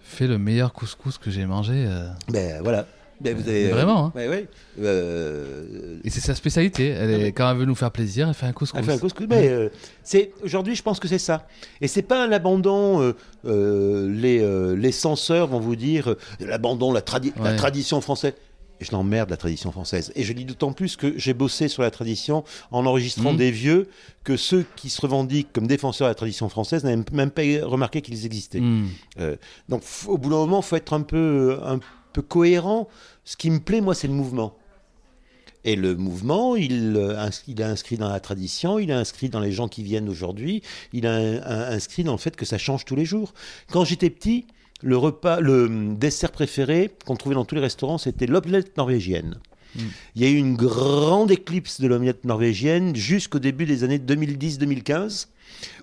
[0.00, 1.84] fait le meilleur couscous que j'ai mangé.
[1.86, 2.08] euh.
[2.30, 2.86] Ben voilà.
[3.20, 4.12] Ben, vous avez, Vraiment, hein.
[4.14, 4.46] Ouais, ouais.
[4.80, 6.90] Euh, Et c'est sa spécialité.
[6.90, 8.78] Elle est, quand elle veut nous faire plaisir, elle fait un couscous.
[8.78, 9.26] Elle fait un couscous.
[9.28, 9.70] Mais euh,
[10.04, 11.48] c'est aujourd'hui, je pense que c'est ça.
[11.80, 13.02] Et c'est pas un abandon.
[13.02, 13.12] euh,
[13.44, 17.56] euh, les, euh, les censeurs vont vous dire euh, l'abandon, la, tradi- la Ouais.
[17.56, 18.34] tradition française.
[18.80, 20.12] Je l'emmerde la tradition française.
[20.14, 23.38] Et je dis d'autant plus que j'ai bossé sur la tradition en enregistrant Mhm.
[23.38, 23.88] des vieux
[24.24, 28.02] que ceux qui se revendiquent comme défenseurs de la tradition française n'avaient même pas remarqué
[28.02, 28.60] qu'ils existaient.
[28.60, 28.88] Mm.
[29.68, 31.80] Donc f- au bout d'un moment, faut être un peu, un
[32.12, 32.88] peu cohérent.
[33.24, 34.54] Ce qui me plaît, moi, c'est le mouvement.
[35.64, 39.40] Et le mouvement, il, euh, il est inscrit dans la tradition, il est inscrit dans
[39.40, 40.62] les gens qui viennent aujourd'hui,
[40.92, 43.34] il est inscrit dans le fait que ça change tous les jours.
[43.70, 44.46] Quand j'étais petit,
[44.82, 49.38] le repas, le hum, dessert préféré qu'on trouvait dans tous les restaurants, c'était l'omelette norvégienne.
[49.74, 49.80] Mm.
[50.16, 55.28] Il y a eu une grande éclipse de l'omelette norvégienne jusqu'au début des années 2010-2015,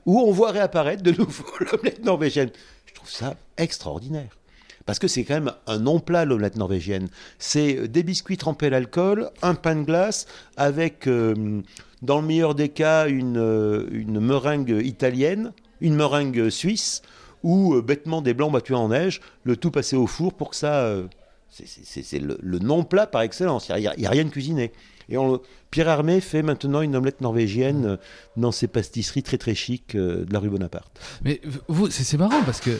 [0.05, 2.49] où on voit réapparaître de nouveau l'omelette norvégienne.
[2.85, 4.37] Je trouve ça extraordinaire.
[4.85, 7.09] Parce que c'est quand même un non-plat, l'omelette norvégienne.
[7.39, 10.27] C'est euh, des biscuits trempés à l'alcool, un pain de glace,
[10.57, 11.61] avec, euh,
[12.01, 17.01] dans le meilleur des cas, une, euh, une meringue italienne, une meringue suisse,
[17.45, 20.55] ou euh, bêtement des blancs battus en neige, le tout passé au four pour que
[20.55, 20.73] ça...
[20.85, 21.07] euh,
[21.49, 24.71] c'est- le, le non-plat par excellence, il n'y a, il y a rien de cuisiné.
[25.07, 25.39] Et on,
[25.71, 27.97] Pierre Armé fait maintenant une omelette norvégienne euh,
[28.35, 30.99] dans ses pastisseries très très chic de la rue Bonaparte.
[31.23, 32.71] Mais vous, c'est marrant parce que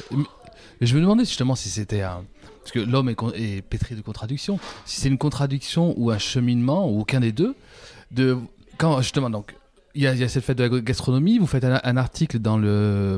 [0.82, 2.26] je me demandais justement si c'était un.
[2.62, 4.58] Parce que l'homme est, est pétri de contradictions.
[4.86, 7.56] Si c'est une contradiction ou un cheminement, ou aucun des deux,
[8.12, 8.38] de.
[8.80, 9.56] Quand justement, donc.
[9.98, 12.40] Il y, a, il y a cette fête de la gastronomie, vous faites un, article
[12.40, 13.18] dans le.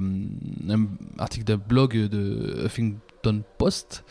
[1.17, 4.03] Article d'un blog de Huffington Post,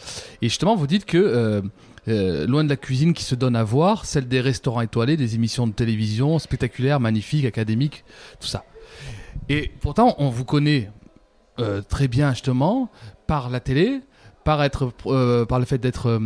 [0.43, 1.17] et justement, vous dites que.
[1.17, 1.63] euh,
[2.09, 5.35] euh, loin de la cuisine qui se donne à voir, celle des restaurants étoilés, des
[5.35, 8.05] émissions de télévision spectaculaires, magnifiques, académiques,
[8.39, 8.65] tout ça.
[9.49, 10.89] Et pourtant, on vous connaît
[11.59, 12.91] euh, très bien justement
[13.27, 14.03] par la télé,
[14.45, 14.93] par être,
[15.47, 16.21] par le fait d'être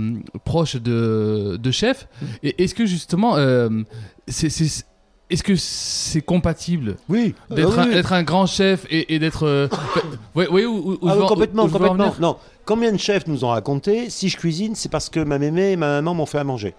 [0.44, 2.08] proche de, de chefs.
[2.42, 3.36] Et est-ce que justement,
[4.28, 4.84] c'est-
[5.30, 7.94] est-ce que c'est compatible Oui, d'être, Ah un, oui.
[7.94, 9.68] d'être un grand chef et, et d'être, euh,
[10.34, 12.14] où- où- où Ah oui, complètement, complètement.
[12.20, 15.72] Non, combien de chefs nous ont raconté Si je cuisine, c'est parce que ma mémé
[15.72, 16.74] et ma maman m'ont fait à manger.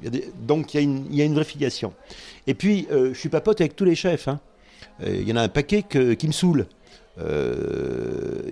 [0.00, 1.92] Il y a des- Donc il y, a une- il y a une vraie filiation.
[2.46, 4.28] Et puis, euh, je suis pas pote avec tous les chefs.
[4.28, 4.40] hein.
[5.02, 6.66] Euh, Il y en a un paquet que- qui me saoule.
[7.18, 8.42] Euh,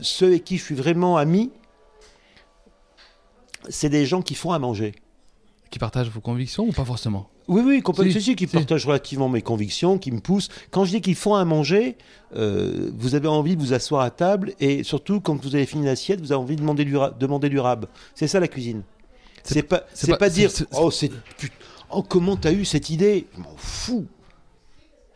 [0.00, 1.50] ceux avec qui je suis vraiment ami,
[3.68, 4.94] c'est des gens qui font à manger.
[5.70, 7.28] Qui partagent vos convictions ou pas forcément?
[7.52, 8.20] Oui, oui, complètement.
[8.20, 8.52] Si, qui si.
[8.52, 10.48] partagent relativement mes convictions, qui me poussent.
[10.70, 11.96] Quand je dis qu'ils font à manger,
[12.36, 15.84] euh, vous avez envie de vous asseoir à table et surtout, quand vous avez fini
[15.86, 17.86] l'assiette, vous avez envie de demander du, demander du rab.
[18.14, 18.82] C'est ça la cuisine.
[19.44, 21.10] C'est pas, pas- pas, dire oh c'est
[21.90, 23.26] oh comment t'as eu cette idée?
[23.36, 24.06] Je m'en fous.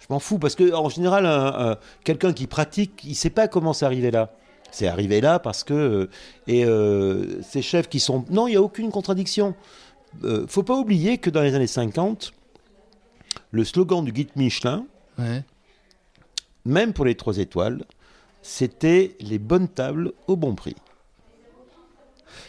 [0.00, 3.48] Je m'en fous parce que en général, un- un- quelqu'un qui pratique, il sait pas
[3.48, 4.32] comment c'est arrivé là.
[4.72, 6.10] C'est arrivé là parce que euh,
[6.48, 9.54] et euh, ces chefs qui sont non, il y a aucune contradiction.
[10.24, 12.32] Euh, faut pas oublier que dans les années 50,
[13.52, 14.84] le slogan du guide Michelin,
[15.18, 15.42] Ouais.
[16.64, 17.84] même pour les trois étoiles,
[18.42, 20.76] c'était les bonnes tables au bon prix.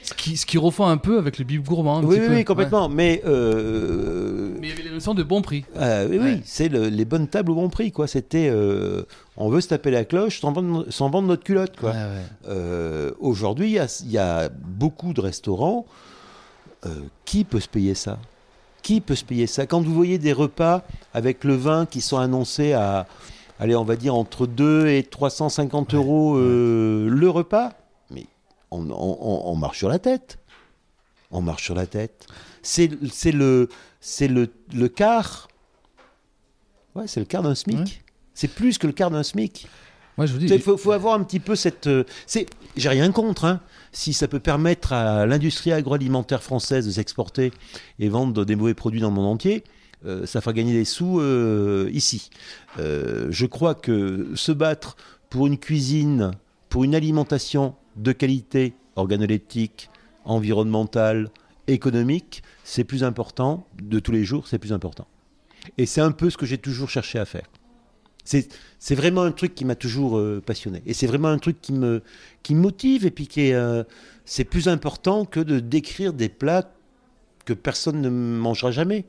[0.03, 1.97] Ce qui, ce qui refond un peu avec le bib gourmand.
[1.99, 2.33] un Oui, petit oui, peu.
[2.35, 2.89] oui, complètement.
[2.89, 4.51] Mais euh.
[4.59, 5.65] Mais il y avait les notions de bon prix.
[5.77, 6.23] Euh, oui, Ouais.
[6.35, 8.07] oui, c'est le- les bonnes tables au bon prix, quoi.
[8.07, 9.03] C'était, euh,
[9.37, 11.91] on veut se taper la cloche sans vendre, sans vendre notre culotte, quoi.
[11.91, 11.97] Ouais.
[12.49, 15.85] Euh, Aujourd'hui, il y a- il y, a beaucoup de restaurants.
[16.85, 18.19] Euh, qui peut se payer ça?
[18.81, 19.65] Qui peut se payer ça?
[19.65, 23.07] Quand vous voyez des repas avec le vin qui sont annoncés à,
[23.59, 27.73] allez, on va dire entre 2 et 350 euros euh, le repas,
[28.11, 28.25] mais
[28.71, 30.37] on, on- on- on marche sur la tête.
[31.31, 32.27] On marche sur la tête.
[32.61, 32.87] C'est
[33.31, 33.67] le,
[34.21, 35.47] le, le quart.
[36.95, 37.77] Ouais, c'est le quart d'un SMIC.
[37.77, 37.85] Ouais.
[38.33, 39.67] C'est plus que le quart d'un SMIC.
[40.17, 40.47] Moi, je vous dis.
[40.47, 41.87] Il faut, faut avoir un petit peu cette.
[41.87, 43.61] euh, c'est, j'ai rien contre, hein,
[43.91, 47.51] si ça peut permettre à l'industrie agroalimentaire française de s'exporter
[47.99, 49.63] et vendre des mauvais produits dans le monde entier.
[50.05, 52.29] euh, ça fera gagner des sous euh, ici.
[52.79, 54.95] Euh, je crois que se battre
[55.29, 56.31] pour une cuisine,
[56.69, 59.89] pour une alimentation de qualité organoleptique,
[60.25, 61.29] environnementale,
[61.67, 63.67] économique, c'est plus important.
[63.81, 65.07] De tous les jours, c'est plus important.
[65.77, 67.47] Et c'est un peu ce que j'ai toujours cherché à faire.
[68.79, 70.81] C'est, vraiment un truc qui m'a toujours euh, passionné.
[70.85, 72.01] Et c'est vraiment un truc qui me,
[72.43, 73.83] qui me motive et puis qui est, euh,
[74.25, 76.69] c'est plus important que de décrire des plats
[77.45, 79.05] que personne ne mangera jamais.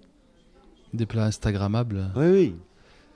[0.94, 2.12] Des plats Instagrammables.
[2.14, 2.54] Oui, oui.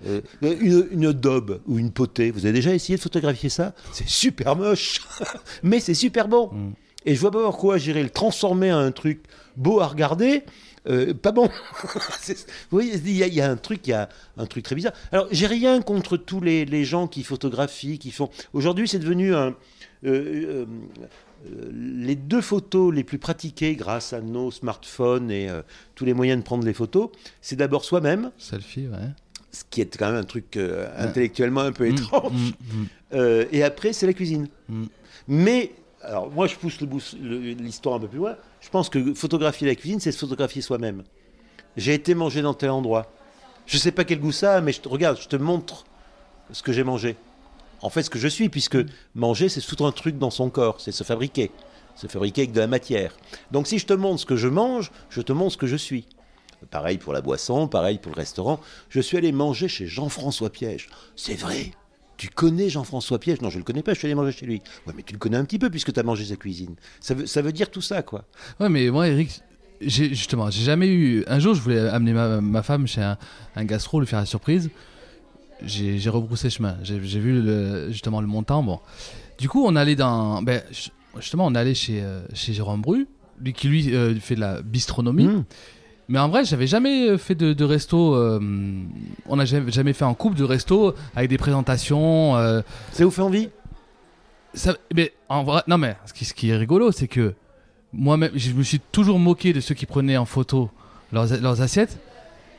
[0.05, 3.73] Euh, une, une daube ou une potée, vous avez déjà essayé de photographier ça?
[3.93, 5.01] C'est super moche,
[5.63, 6.51] mais c'est super bon.
[6.53, 6.73] Mm.
[7.05, 9.23] Et je vois pas pourquoi j'irais le transformer en un truc
[9.57, 10.43] beau à regarder,
[10.89, 11.49] euh, pas bon.
[12.29, 12.35] Vous
[12.71, 14.75] voyez, il y, a- il y a un truc, il y a un truc très
[14.75, 14.93] bizarre.
[15.13, 18.31] Alors, j'ai rien contre tous les, les gens qui photographient, qui font.
[18.53, 19.55] Aujourd'hui, c'est devenu un.
[20.05, 20.67] euh, euh,
[21.73, 25.49] les deux photos les plus pratiquées grâce à nos smartphones et
[25.97, 27.09] tous les moyens de prendre les photos,
[27.41, 29.09] c'est d'abord soi-même, Selfie, ouais.
[29.51, 30.57] ce qui est quand même un truc
[30.97, 32.33] intellectuellement un peu Mm, étrange.
[32.33, 32.47] mm,
[32.83, 32.87] mm.
[33.15, 34.47] Euh, et après, c'est la cuisine.
[35.27, 35.73] Mais,
[36.03, 38.37] alors moi, je pousse l'histoire un peu plus loin.
[38.61, 41.05] Je pense que photographier la cuisine, c'est se photographier soi-même.
[41.77, 43.07] J'ai été manger dans tel endroit.
[43.67, 45.85] Je sais pas quel goût ça a, mais je te, regarde, je te montre
[46.51, 47.17] ce que j'ai mangé.
[47.81, 48.79] En fait, ce que je suis, puisque
[49.15, 51.51] manger, c'est foutre un truc dans son corps, c'est se fabriquer.
[51.95, 53.17] Se fabriquer avec de la matière.
[53.51, 55.77] Donc, si je te montre ce que je mange, je te montre ce que je
[55.77, 56.07] suis.
[56.71, 58.61] Pareil pour la boisson, pareil pour le restaurant.
[58.89, 60.89] Je suis allé manger chez Jean-François Piège.
[61.17, 61.73] C'est vrai.
[62.23, 63.41] Tu connais Jean-François Piège?
[63.41, 64.63] Non, je le connais pas, je suis allé manger chez lui.
[64.87, 66.77] Ouais, mais tu le connais un petit peu puisque tu as mangé sa cuisine.
[67.01, 68.27] Ça veut, ça veut dire tout ça, quoi.
[68.61, 69.41] Ouais, mais moi, Eric,
[69.81, 71.25] j'ai justement, j'ai jamais eu.
[71.27, 73.19] Un jour, je voulais amener ma, ma femme chez un,
[73.57, 74.71] un gastro, lui faire la surprise.
[75.65, 76.77] J'ai j'ai rebroussé chemin.
[76.85, 78.63] J'ai vu le- justement le montant.
[78.63, 78.79] Bon,
[79.39, 80.43] du coup, on allait dans.
[80.43, 83.09] Ben, ju- justement, on allait chez, euh, chez Jérôme Bru,
[83.41, 85.27] lui qui lui euh, fait de la bistronomie.
[85.27, 85.45] Mmh.
[86.13, 88.15] Mais en vrai, j'avais jamais fait de, de resto.
[88.15, 88.39] euh,
[89.27, 92.37] on n'a jamais, jamais fait en couple de resto avec des présentations.
[92.37, 92.61] euh,
[92.93, 93.49] Ça vous fait envie?
[94.53, 97.33] Ça, mais en vrai, non mais ce qui, ce qui est rigolo, c'est que
[97.95, 100.69] moi-même, je me suis toujours moqué de ceux qui prenaient en photo
[101.15, 101.99] leurs, leurs assiettes.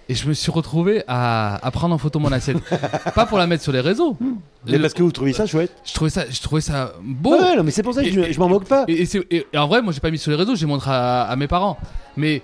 [0.10, 2.58] Et je me suis retrouvé à, à prendre en photo mon assiette.
[3.16, 4.18] pas pour la mettre sur les réseaux.
[4.66, 7.34] Mais parce que vous trouvez ça chouette Je trouvais ça, je trouvais ça beau.
[7.40, 8.86] Ouais, non, mais c'est pour ça que je, je m'en moque pas.
[8.88, 10.66] Et, et c'est- et- et en vrai, moi, j'ai pas mis sur les réseaux, j'ai
[10.66, 11.78] montré à, à mes parents.
[12.18, 12.42] Mais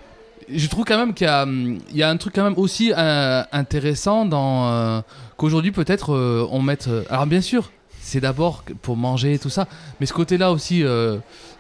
[0.52, 2.58] je trouve quand même qu'il y a, hum, il y a un truc quand même
[2.58, 5.02] aussi euh, intéressant dans euh,
[5.38, 6.90] qu'aujourd'hui peut-être euh, on mette.
[7.10, 7.72] alors bien sûr,
[8.02, 9.68] c'est d'abord pour manger et tout ça.
[10.00, 10.84] Mais ce côté-là aussi.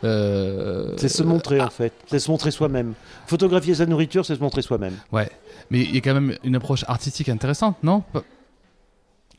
[0.02, 2.94] C'est se montrer en fait, c'est se montrer soi-même.
[3.28, 4.96] Photographier sa nourriture, c'est se montrer soi-même.
[5.12, 5.30] Ouais.
[5.70, 8.04] Mais il y a quand même une approche artistique intéressante, non?
[8.12, 8.24] Pas,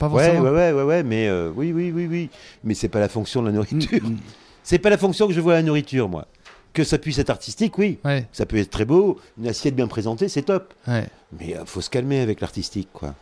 [0.08, 0.40] Ouais, forcément.
[0.44, 2.30] ouais, ouais, ouais, ouais, mais oui, oui, oui, oui.
[2.64, 4.02] Mais c'est pas la fonction de la nourriture.
[4.02, 4.18] Mm, mm.
[4.62, 6.26] C'est pas la fonction que je vois à la nourriture, moi.
[6.72, 7.98] Que ça puisse être artistique, oui.
[8.04, 10.72] Ouais, Ça peut être très beau, une assiette bien présentée, c'est top.
[10.86, 11.06] ouais.
[11.38, 13.14] Mais euh, faut se calmer avec l'artistique, quoi.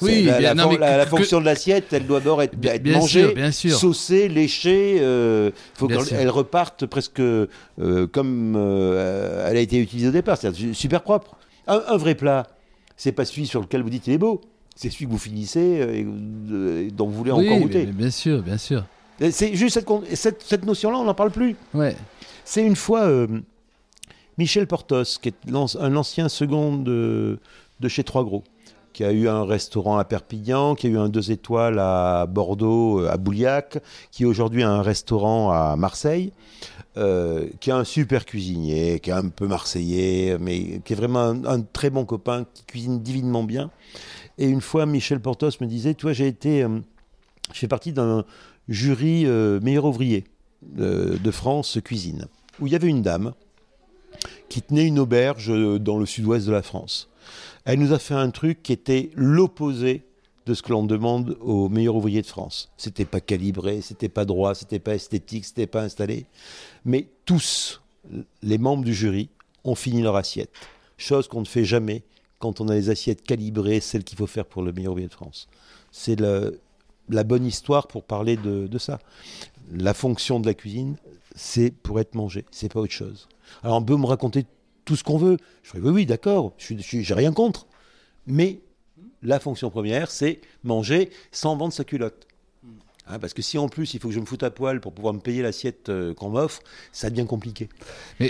[0.00, 2.54] Oui, la, bien- la, non, la- la que- fonction de l'assiette, elle doit d'abord être,
[2.56, 3.76] Bien, être bien mangée, sûr, bien sûr.
[3.76, 4.98] saucée, léchée.
[5.00, 7.46] euh, faut Bien qu'elle reparte presque euh,
[8.12, 11.36] comme euh, elle a été utilisée au départ, c'est-à-dire super propre.
[11.66, 12.46] Un, un vrai plat,
[12.96, 14.40] c'est pas celui sur lequel vous dites il est beau,
[14.76, 17.86] c'est celui que vous finissez euh, et, dont vous voulez Oui, encore goûter.
[17.86, 18.84] mais bien sûr, bien sûr.
[19.32, 21.56] C'est juste cette, con- cette, cette notion-là, on n'en parle plus.
[21.74, 21.96] Ouais.
[22.50, 23.26] C'est une fois euh,
[24.38, 27.38] Michel Portos, qui est un ancien second de,
[27.88, 28.42] chez Trois Gros,
[28.94, 33.02] qui a eu un restaurant à Perpignan, qui a eu un deux étoiles à Bordeaux,
[33.02, 36.32] euh, à Bouliac, qui aujourd'hui a un restaurant à Marseille,
[36.96, 41.28] euh, qui est un super cuisinier, qui est un peu marseillais, mais qui est vraiment
[41.44, 43.70] un, très bon copain, qui cuisine divinement bien.
[44.38, 46.80] Et une fois, Michel Portos me disait, toi, j'ai été, euh,
[47.52, 48.24] je fais partie d'un
[48.70, 49.26] jury
[49.60, 50.24] meilleur ouvrier
[50.62, 52.26] de France cuisine,
[52.60, 53.34] où il y avait une dame
[54.48, 57.08] qui tenait une auberge euh, dans le sud-ouest de la France.
[57.64, 60.02] Elle nous a fait un truc qui était l'opposé
[60.46, 62.70] de ce que l'on demande aux meilleurs ouvriers de France.
[62.78, 66.24] C'était pas calibré, c'était pas droit, c'était pas esthétique, c'était pas installé.
[66.86, 67.82] Mais tous,
[68.42, 69.28] les membres du jury,
[69.64, 70.50] ont fini leur assiette.
[70.96, 72.02] Chose qu'on ne fait jamais
[72.38, 75.12] quand on a les assiettes calibrées, celles qu'il faut faire pour le meilleur ouvrier de
[75.12, 75.48] France.
[75.92, 78.98] C'est la, bonne histoire pour parler de ça.
[79.70, 80.96] La fonction de la cuisine,
[81.38, 83.28] c'est pour être mangé, c'est pas autre chose.
[83.62, 84.44] Alors on peut me raconter
[84.84, 85.36] tout ce qu'on veut.
[85.62, 87.66] Je ferai oui, oui, d'accord, j'ai rien contre.
[88.26, 88.60] Mais
[89.22, 92.26] la fonction première, c'est manger sans vendre sa culotte.
[93.06, 94.92] Hein, parce que si en plus il faut que je me foute à poil pour
[94.92, 96.60] pouvoir me payer l'assiette euh, qu'on m'offre,
[96.92, 97.68] ça devient compliqué.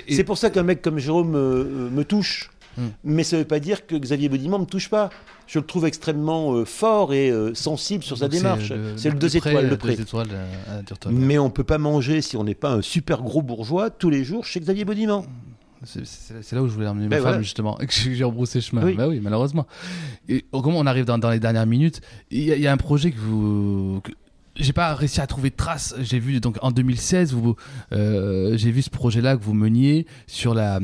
[0.09, 2.51] C'est pour ça qu'un mec comme Jérôme euh, me touche.
[2.79, 2.89] Hmm.
[3.05, 5.11] Mais ça ne veut pas dire que Xavier Baudimont ne me touche pas.
[5.49, 8.72] Je le trouve extrêmement euh, fort et euh, sensible sur sa démarche.
[8.97, 9.97] C'est le deux pré, étoiles, le prêt.
[9.97, 11.11] deux étoiles euh, à.
[11.11, 14.11] Mais on ne peut pas manger si on n'est pas un super gros bourgeois tous
[14.11, 15.26] les jours chez Xavier Baudimont.
[15.85, 17.43] C'est- là où je voulais emmener ma Ben femme voilà.
[17.43, 18.83] justement, que j'ai rebroussé chemin.
[18.85, 18.95] Oui.
[18.95, 19.66] Bah oui, malheureusement.
[20.29, 22.01] Et oh, comment on arrive dans, dans les dernières minutes?
[22.31, 24.01] Il y, a- il y a un projet que vous.
[24.03, 24.12] que-
[24.59, 25.95] j'ai pas réussi à trouver de traces.
[26.01, 27.57] J'ai vu donc en 2016, vous,
[27.93, 30.81] euh, j'ai vu ce projet-là que vous meniez sur la,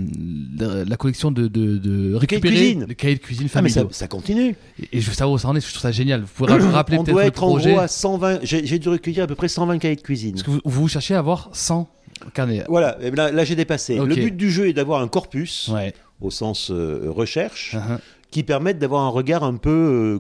[0.58, 2.86] la, la collection de, de, de récupérer cuisine.
[2.88, 4.54] les cahiers de cuisine Ah, mais ça, continue.
[4.80, 5.60] Et, et je veux savoir où ça en est.
[5.60, 6.20] Je trouve ça génial.
[6.22, 8.38] Vous pouvez ra- rappeler on peut-être doit le être en projet gros à 120.
[8.42, 10.32] J'ai dû recueillir à peu près 120 cahiers de cuisine.
[10.32, 11.88] Parce que vous, vous cherchez à avoir 100
[12.32, 12.64] carnets.
[12.68, 13.96] Voilà, et là, là, j'ai dépassé.
[13.98, 15.92] Le but du jeu est d'avoir un corpus, Ouais.
[16.20, 17.98] au sens euh, recherche, Uh-huh.
[18.30, 19.70] qui permette d'avoir un regard un peu.
[19.70, 20.18] euh,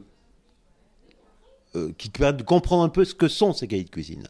[1.76, 4.24] euh, qui permet de comprendre un peu ce que sont ces cahiers de cuisine.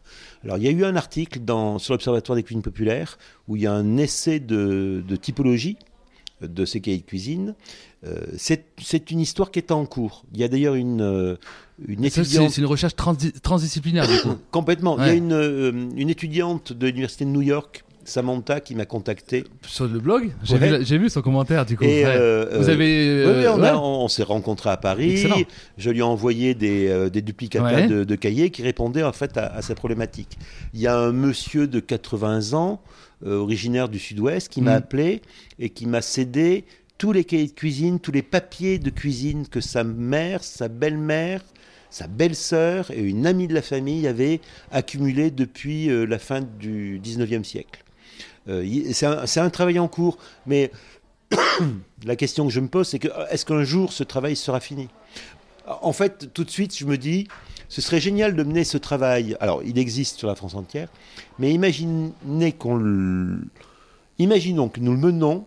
[0.45, 3.19] Alors, il y a eu un article dans, sur l'Observatoire des cuisines populaires
[3.49, 5.77] où il y a un essai de, de typologie
[6.43, 7.55] de ces cahiers de cuisine.
[8.07, 10.25] Euh, c'est une histoire qui est en cours.
[10.35, 11.37] Il y a d'ailleurs une, euh,
[11.89, 12.51] une étudiante.
[12.51, 14.35] c'est une recherche transdi- transdisciplinaire du coup.
[14.51, 14.99] Complètement.
[14.99, 18.85] Il y a une, euh, une étudiante de l'Université de New York, Samantha, qui m'a
[18.87, 19.45] contacté.
[19.67, 20.99] Sur le blog, j'ai Ouais.
[20.99, 21.85] vu, son commentaire du coup.
[21.85, 23.09] Et, euh, Vous avez.
[23.09, 23.71] Euh, on, ouais.
[23.71, 25.13] on- on s'est rencontrés à Paris.
[25.13, 25.37] Excellent.
[25.79, 29.37] Je lui ai envoyé des, euh, des duplicata de, de cahiers qui répondaient en fait
[29.37, 30.37] à, à sa problématique.
[30.75, 32.81] Il y a un monsieur de 80 ans,
[33.27, 34.77] euh, originaire du Sud-Ouest, qui m'a Mm.
[34.79, 35.23] appelé
[35.59, 36.65] et qui m'a cédé
[36.99, 41.41] tous les cahiers de cuisine, tous les papiers de cuisine que sa mère, sa belle-mère,
[41.91, 44.41] sa belle-sœur et une amie de la famille avaient
[44.73, 47.84] accumulés depuis euh, la fin du 19e siècle.
[48.49, 50.71] Euh, c'est un, travail en cours, mais
[52.05, 54.89] la question que je me pose, c'est que est-ce qu'un jour ce travail sera fini?
[55.67, 57.27] En fait, tout de suite, je me dis,
[57.69, 59.37] ce serait génial de mener ce travail.
[59.41, 60.89] Alors, il existe sur la France entière,
[61.39, 63.39] mais imaginez qu'on.
[64.19, 65.47] Imaginons que nous le menons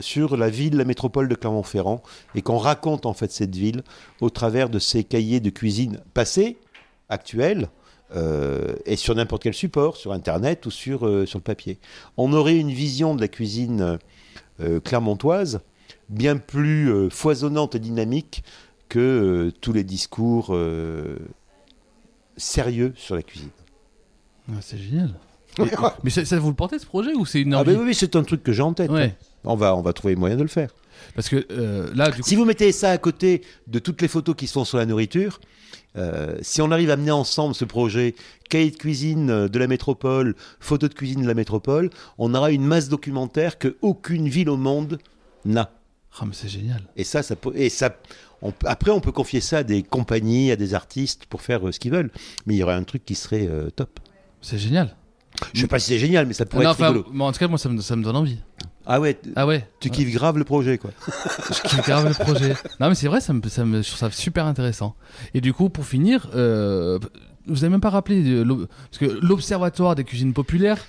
[0.00, 2.02] sur la ville, la métropole de Clermont-Ferrand,
[2.34, 3.82] et qu'on raconte en fait cette ville
[4.20, 6.56] au travers de ces cahiers de cuisine passés,
[7.08, 7.68] actuels,
[8.14, 11.78] euh, et sur n'importe quel support, sur Internet ou sur, euh, sur le papier.
[12.16, 13.98] On aurait une vision de la cuisine
[14.60, 15.60] euh, clermontoise
[16.08, 18.44] bien plus foisonnante et dynamique
[18.90, 20.56] que tous les discours
[22.36, 23.48] sérieux sur la cuisine.
[24.50, 25.14] Ah, c'est génial.
[26.04, 27.94] Mais ça, ça, vous le portez ce projet ou c'est une Ah ben oui, oui,
[27.94, 28.90] c'est un truc que j'ai en tête.
[28.90, 29.16] Ouais.
[29.44, 30.70] On, va, on va trouver moyen de le faire.
[31.14, 32.28] Parce que euh, là, du coup.
[32.28, 35.40] Si vous mettez ça à côté de toutes les photos qui sont sur la nourriture,
[35.96, 38.14] euh, si on arrive à mener ensemble ce projet,
[38.50, 42.50] cahier de cuisine euh, de la métropole, photos de cuisine de la métropole, on aura
[42.50, 44.98] une masse documentaire que aucune ville au monde
[45.44, 45.70] n'a.
[46.18, 46.82] Ah, mais c'est génial.
[46.96, 47.96] Et ça, ça, peut- et ça,
[48.42, 51.66] On peut- après, on peut confier ça à des compagnies, à des artistes pour faire
[51.66, 52.10] euh, ce qu'ils veulent.
[52.46, 53.98] Mais il y aurait un truc qui serait euh, top.
[54.42, 54.94] C'est génial.
[55.54, 57.24] Je sais pas si c'est génial, mais ça pourrait Non, être enfin, rigolo.
[57.24, 58.38] en tout cas, moi, ça me, ça me donne envie.
[58.86, 59.66] Ah ouais, Ah ouais.
[59.80, 60.90] tu kiffes grave le projet, quoi.
[61.50, 62.54] Je kiffe grave le projet.
[62.80, 64.94] Non, mais c'est vrai, ça me, ça me, je trouve ça super intéressant.
[65.32, 66.98] Et du coup, pour finir, euh,
[67.46, 68.44] vous avez même pas rappelé euh,
[68.90, 70.84] parce que l'observatoire des cuisines populaires.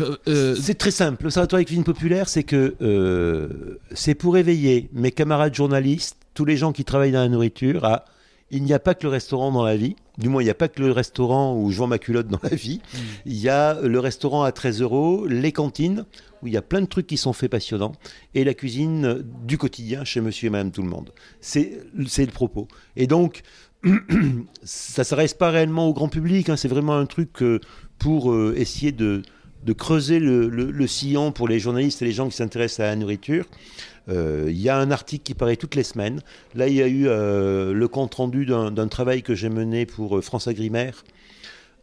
[0.00, 1.24] euh, euh, C'est très simple.
[1.24, 6.56] L'Observatoire des cuisines populaires, c'est que euh, c'est pour éveiller mes camarades journalistes, tous les
[6.56, 8.04] gens qui travaillent dans la nourriture, à
[8.50, 9.96] il n'y a pas que le restaurant dans la vie.
[10.18, 12.40] Du moins, il n'y a pas que le restaurant où je vends ma culotte dans
[12.42, 12.80] la vie.
[13.24, 16.04] Il y a le restaurant à 13 euros, les cantines,
[16.42, 17.92] où il y a plein de trucs qui sont faits passionnants,
[18.34, 21.12] et la cuisine du quotidien chez monsieur et madame tout le monde.
[21.40, 22.68] C'est c'est le propos.
[22.94, 23.42] Et donc,
[23.84, 27.60] ça ne s'adresse pas réellement au grand public, hein, c'est vraiment un truc euh,
[27.98, 29.22] pour euh, essayer de,
[29.66, 33.46] de creuser le, sillon pour les journalistes et les gens qui s'intéressent à la nourriture.
[34.08, 36.20] Euh, Il y a un article qui paraît toutes les semaines.
[36.54, 40.20] Là, il y a eu euh, le compte-rendu d'un travail que j'ai mené pour euh,
[40.20, 41.04] France Agrimaire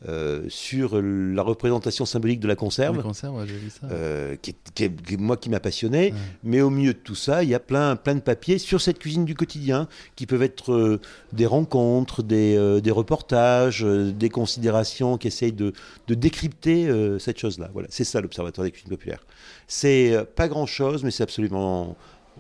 [0.09, 2.97] euh, sur la représentation symbolique de la conserve.
[2.97, 3.87] ouais, vu ça.
[3.91, 6.13] euh, qui est, qui est- qui est- moi qui m'a passionné, Ouais.
[6.43, 8.99] mais au milieu de tout ça, il y a plein, plein de papiers sur cette
[8.99, 10.99] cuisine du quotidien qui peuvent être euh,
[11.31, 15.73] des rencontres, des, des reportages, des considérations qui essayent de,
[16.07, 16.89] de décrypter
[17.19, 17.69] cette chose-là.
[17.73, 19.23] Voilà, c'est ça l'Observatoire des cuisines populaires.
[19.67, 21.95] C'est pas grand-chose, mais c'est absolument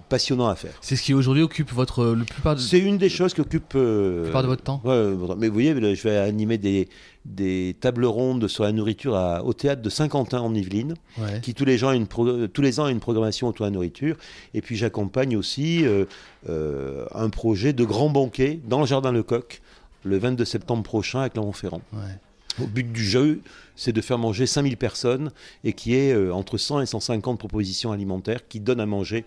[0.09, 0.73] passionnant à faire.
[0.81, 3.73] C'est ce qui aujourd'hui occupe votre le plupart de, C'est une des choses qui occupe.
[3.75, 4.81] euh, la plupart de votre temps.
[4.83, 6.87] Ouais, mais vous voyez, je vais animer des,
[7.25, 11.39] des tables rondes sur la nourriture à- au théâtre de Saint-Quentin en Yvelines Ouais.
[11.41, 13.71] qui tous les, gens a une pro- tous les ans a une programmation autour de
[13.71, 14.15] la nourriture.
[14.53, 16.05] Et puis j'accompagne aussi euh,
[16.49, 19.61] euh, un projet de grand banquet dans le Jardin Lecoq
[20.03, 21.81] le 22 septembre prochain à Clermont-Ferrand.
[21.93, 21.99] Ouais.
[22.61, 23.39] Au but du jeu,
[23.75, 25.31] c'est de faire manger 5000 personnes
[25.63, 29.25] et qui est euh, entre 100 et 150 propositions alimentaires qui donnent à manger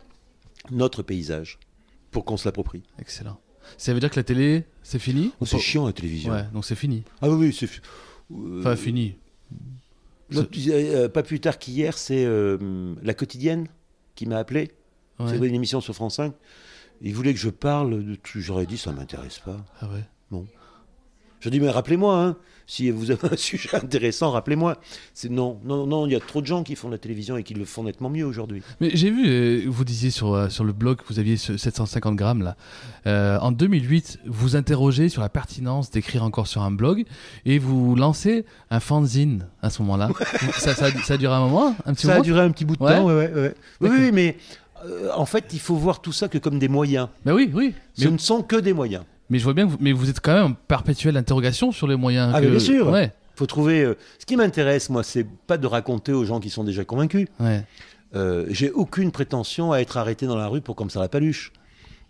[0.71, 1.59] notre paysage
[2.11, 2.83] pour qu'on se l'approprie.
[2.99, 3.39] Excellent.
[3.79, 6.33] Ça veut dire que la télé, c'est fini Oh, c'est chiant la télévision.
[6.33, 7.03] Ouais, donc c'est fini.
[7.21, 7.69] Ah oui, oui, c'est...
[8.33, 9.17] euh, Enfin, fini.
[10.31, 13.67] l'autre- euh, pas plus tard qu'hier, c'est euh, La Quotidienne
[14.14, 14.71] qui m'a appelé.
[15.19, 15.27] Ouais.
[15.31, 16.33] C'est une émission sur France 5.
[17.03, 18.41] Il voulait que je parle de tout.
[18.41, 19.57] J'aurais dit, ça m'intéresse pas.
[19.81, 20.43] Ah ouais.
[21.41, 22.37] Je dis, mais rappelez-moi, hein,
[22.67, 24.77] si vous avez un sujet intéressant, rappelez-moi.
[25.14, 27.37] C'est non, non, non, il y a trop de gens qui font de la télévision
[27.37, 28.62] et qui le font nettement mieux aujourd'hui.
[28.81, 31.57] Mais j'ai vu, euh, vous disiez sur, euh, sur le blog que vous aviez ce
[31.57, 32.57] 750 grammes là.
[33.07, 37.05] Euh, en 2008, vous interrogez sur la pertinence d'écrire encore sur un blog
[37.45, 40.09] et vous lancez un fanzine à ce moment-là.
[40.59, 42.51] ça, ça, a- ça a duré un moment Un petit Ça a moment duré un
[42.51, 42.97] petit bout de Ouais.
[42.97, 43.55] temps, ouais.
[43.81, 44.37] Oui, oui, mais
[44.85, 47.09] euh, en fait, il faut voir tout ça que comme des moyens.
[47.25, 47.75] Bah oui, oui.
[47.95, 49.05] Ce Mais, ne sont que des moyens.
[49.31, 51.87] Mais je vois bien que vous, mais vous êtes quand même en perpétuelle interrogation sur
[51.87, 52.33] les moyens.
[52.35, 52.45] Ah, que...
[52.45, 52.89] mais bien sûr.
[52.89, 53.83] Ouais, faut trouver.
[53.83, 57.29] euh, Ce qui m'intéresse, moi, c'est pas de raconter aux gens qui sont déjà convaincus.
[57.41, 57.64] ouais.
[58.14, 61.53] Euh, J'ai aucune prétention à être arrêté dans la rue pour comme ça la paluche.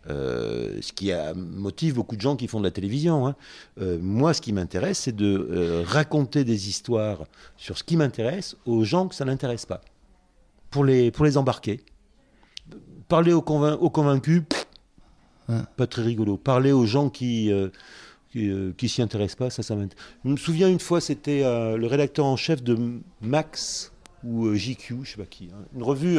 [0.08, 3.26] Euh, ce qui a- motive beaucoup de gens qui font de la télévision.
[3.26, 3.34] hein.
[3.80, 7.24] Euh, moi, ce qui m'intéresse, c'est de euh, raconter des histoires
[7.56, 9.80] sur ce qui m'intéresse aux gens que ça n'intéresse pas,
[10.70, 11.80] pour les, pour les embarquer.
[13.08, 14.65] Parler aux, convain- aux convaincus, pff,
[15.48, 15.56] Ouais.
[15.76, 16.36] pas très rigolo.
[16.36, 17.68] Parler aux gens qui euh,
[18.32, 20.04] qui, euh, qui s'y intéressent pas, ça, ça m'intéresse.
[20.24, 22.76] Je me souviens une fois, c'était euh, le rédacteur en chef de
[23.22, 23.92] Max
[24.24, 25.58] ou euh, JQ, je sais pas qui, hein.
[25.74, 26.18] une revue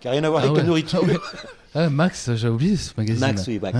[0.00, 0.62] qui a rien à voir Ah avec ouais.
[0.62, 1.00] la nourriture.
[1.02, 1.18] Ah ouais.
[1.74, 3.20] Ah, Max, j'ai oublié ce magazine.
[3.20, 3.78] Max, oui, Max.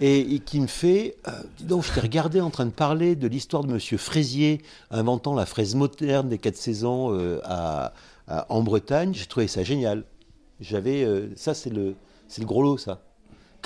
[0.00, 1.16] Et, et qui me fait,
[1.58, 5.34] dis donc, je t'ai regardé en train de parler de l'histoire de Monsieur Fraisier inventant
[5.34, 7.92] la fraise moderne des quatre saisons à,
[8.28, 9.12] à- en Bretagne.
[9.14, 10.04] J'ai trouvé ça génial.
[10.60, 11.94] J'avais, ça c'est le,
[12.28, 13.00] c'est le gros lot, ça.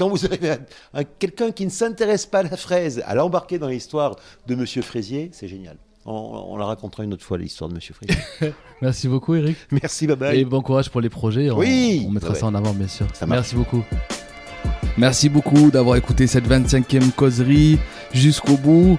[0.00, 0.58] Quand vous avez un-
[0.94, 4.80] un- quelqu'un qui ne s'intéresse pas à la fraise, à l'embarquer dans l'histoire de Monsieur
[4.80, 5.76] Fraisier, c'est génial.
[6.06, 6.12] On,
[6.52, 8.16] on la racontera une autre fois, l'histoire de Monsieur Fraisier.
[8.80, 9.58] Merci beaucoup, Eric.
[9.70, 10.38] Merci, bye bye.
[10.40, 11.50] Et bon courage pour les projets.
[11.50, 12.02] On, Oui.
[12.08, 12.38] on mettra Ouais.
[12.38, 13.06] ça en avant, bien sûr.
[13.12, 13.26] Ça.
[13.26, 13.84] Merci beaucoup.
[14.96, 17.78] Merci beaucoup d'avoir écouté cette 25e causerie
[18.14, 18.98] jusqu'au bout.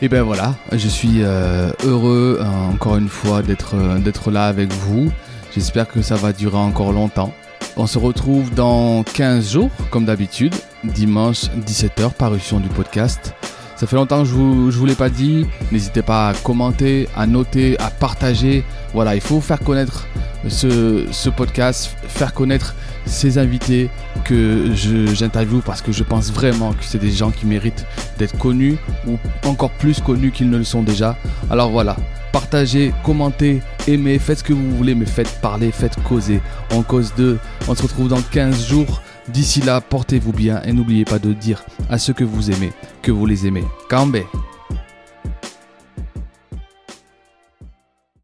[0.00, 4.46] Et ben voilà, je suis euh, heureux euh, encore une fois d'être euh, d'être là
[4.46, 5.12] avec vous.
[5.54, 7.32] J'espère que ça va durer encore longtemps.
[7.76, 10.54] On se retrouve dans 15 jours, comme d'habitude,
[10.84, 13.34] dimanche 17h, parution du podcast.
[13.76, 15.46] Ça fait longtemps que je vous, vous l'ai pas dit.
[15.72, 18.62] N'hésitez pas à commenter, à noter, à partager.
[18.92, 20.06] Voilà, il faut faire connaître
[20.48, 22.74] ce, podcast, faire connaître
[23.06, 23.88] ces invités
[24.24, 27.86] que j'interviewe parce que je pense vraiment que c'est des gens qui méritent
[28.18, 28.76] d'être connus
[29.08, 31.16] ou encore plus connus qu'ils ne le sont déjà.
[31.50, 31.96] Alors voilà,
[32.32, 36.40] partagez, commentez, aimez, faites ce que vous voulez, mais faites parler, faites causer.
[36.72, 37.38] On cause de.
[37.68, 39.02] On se retrouve dans 15 jours.
[39.28, 42.72] D'ici là, portez-vous bien et n'oubliez pas de dire à ceux que vous aimez
[43.02, 43.64] que vous les aimez.
[43.88, 44.18] Kambe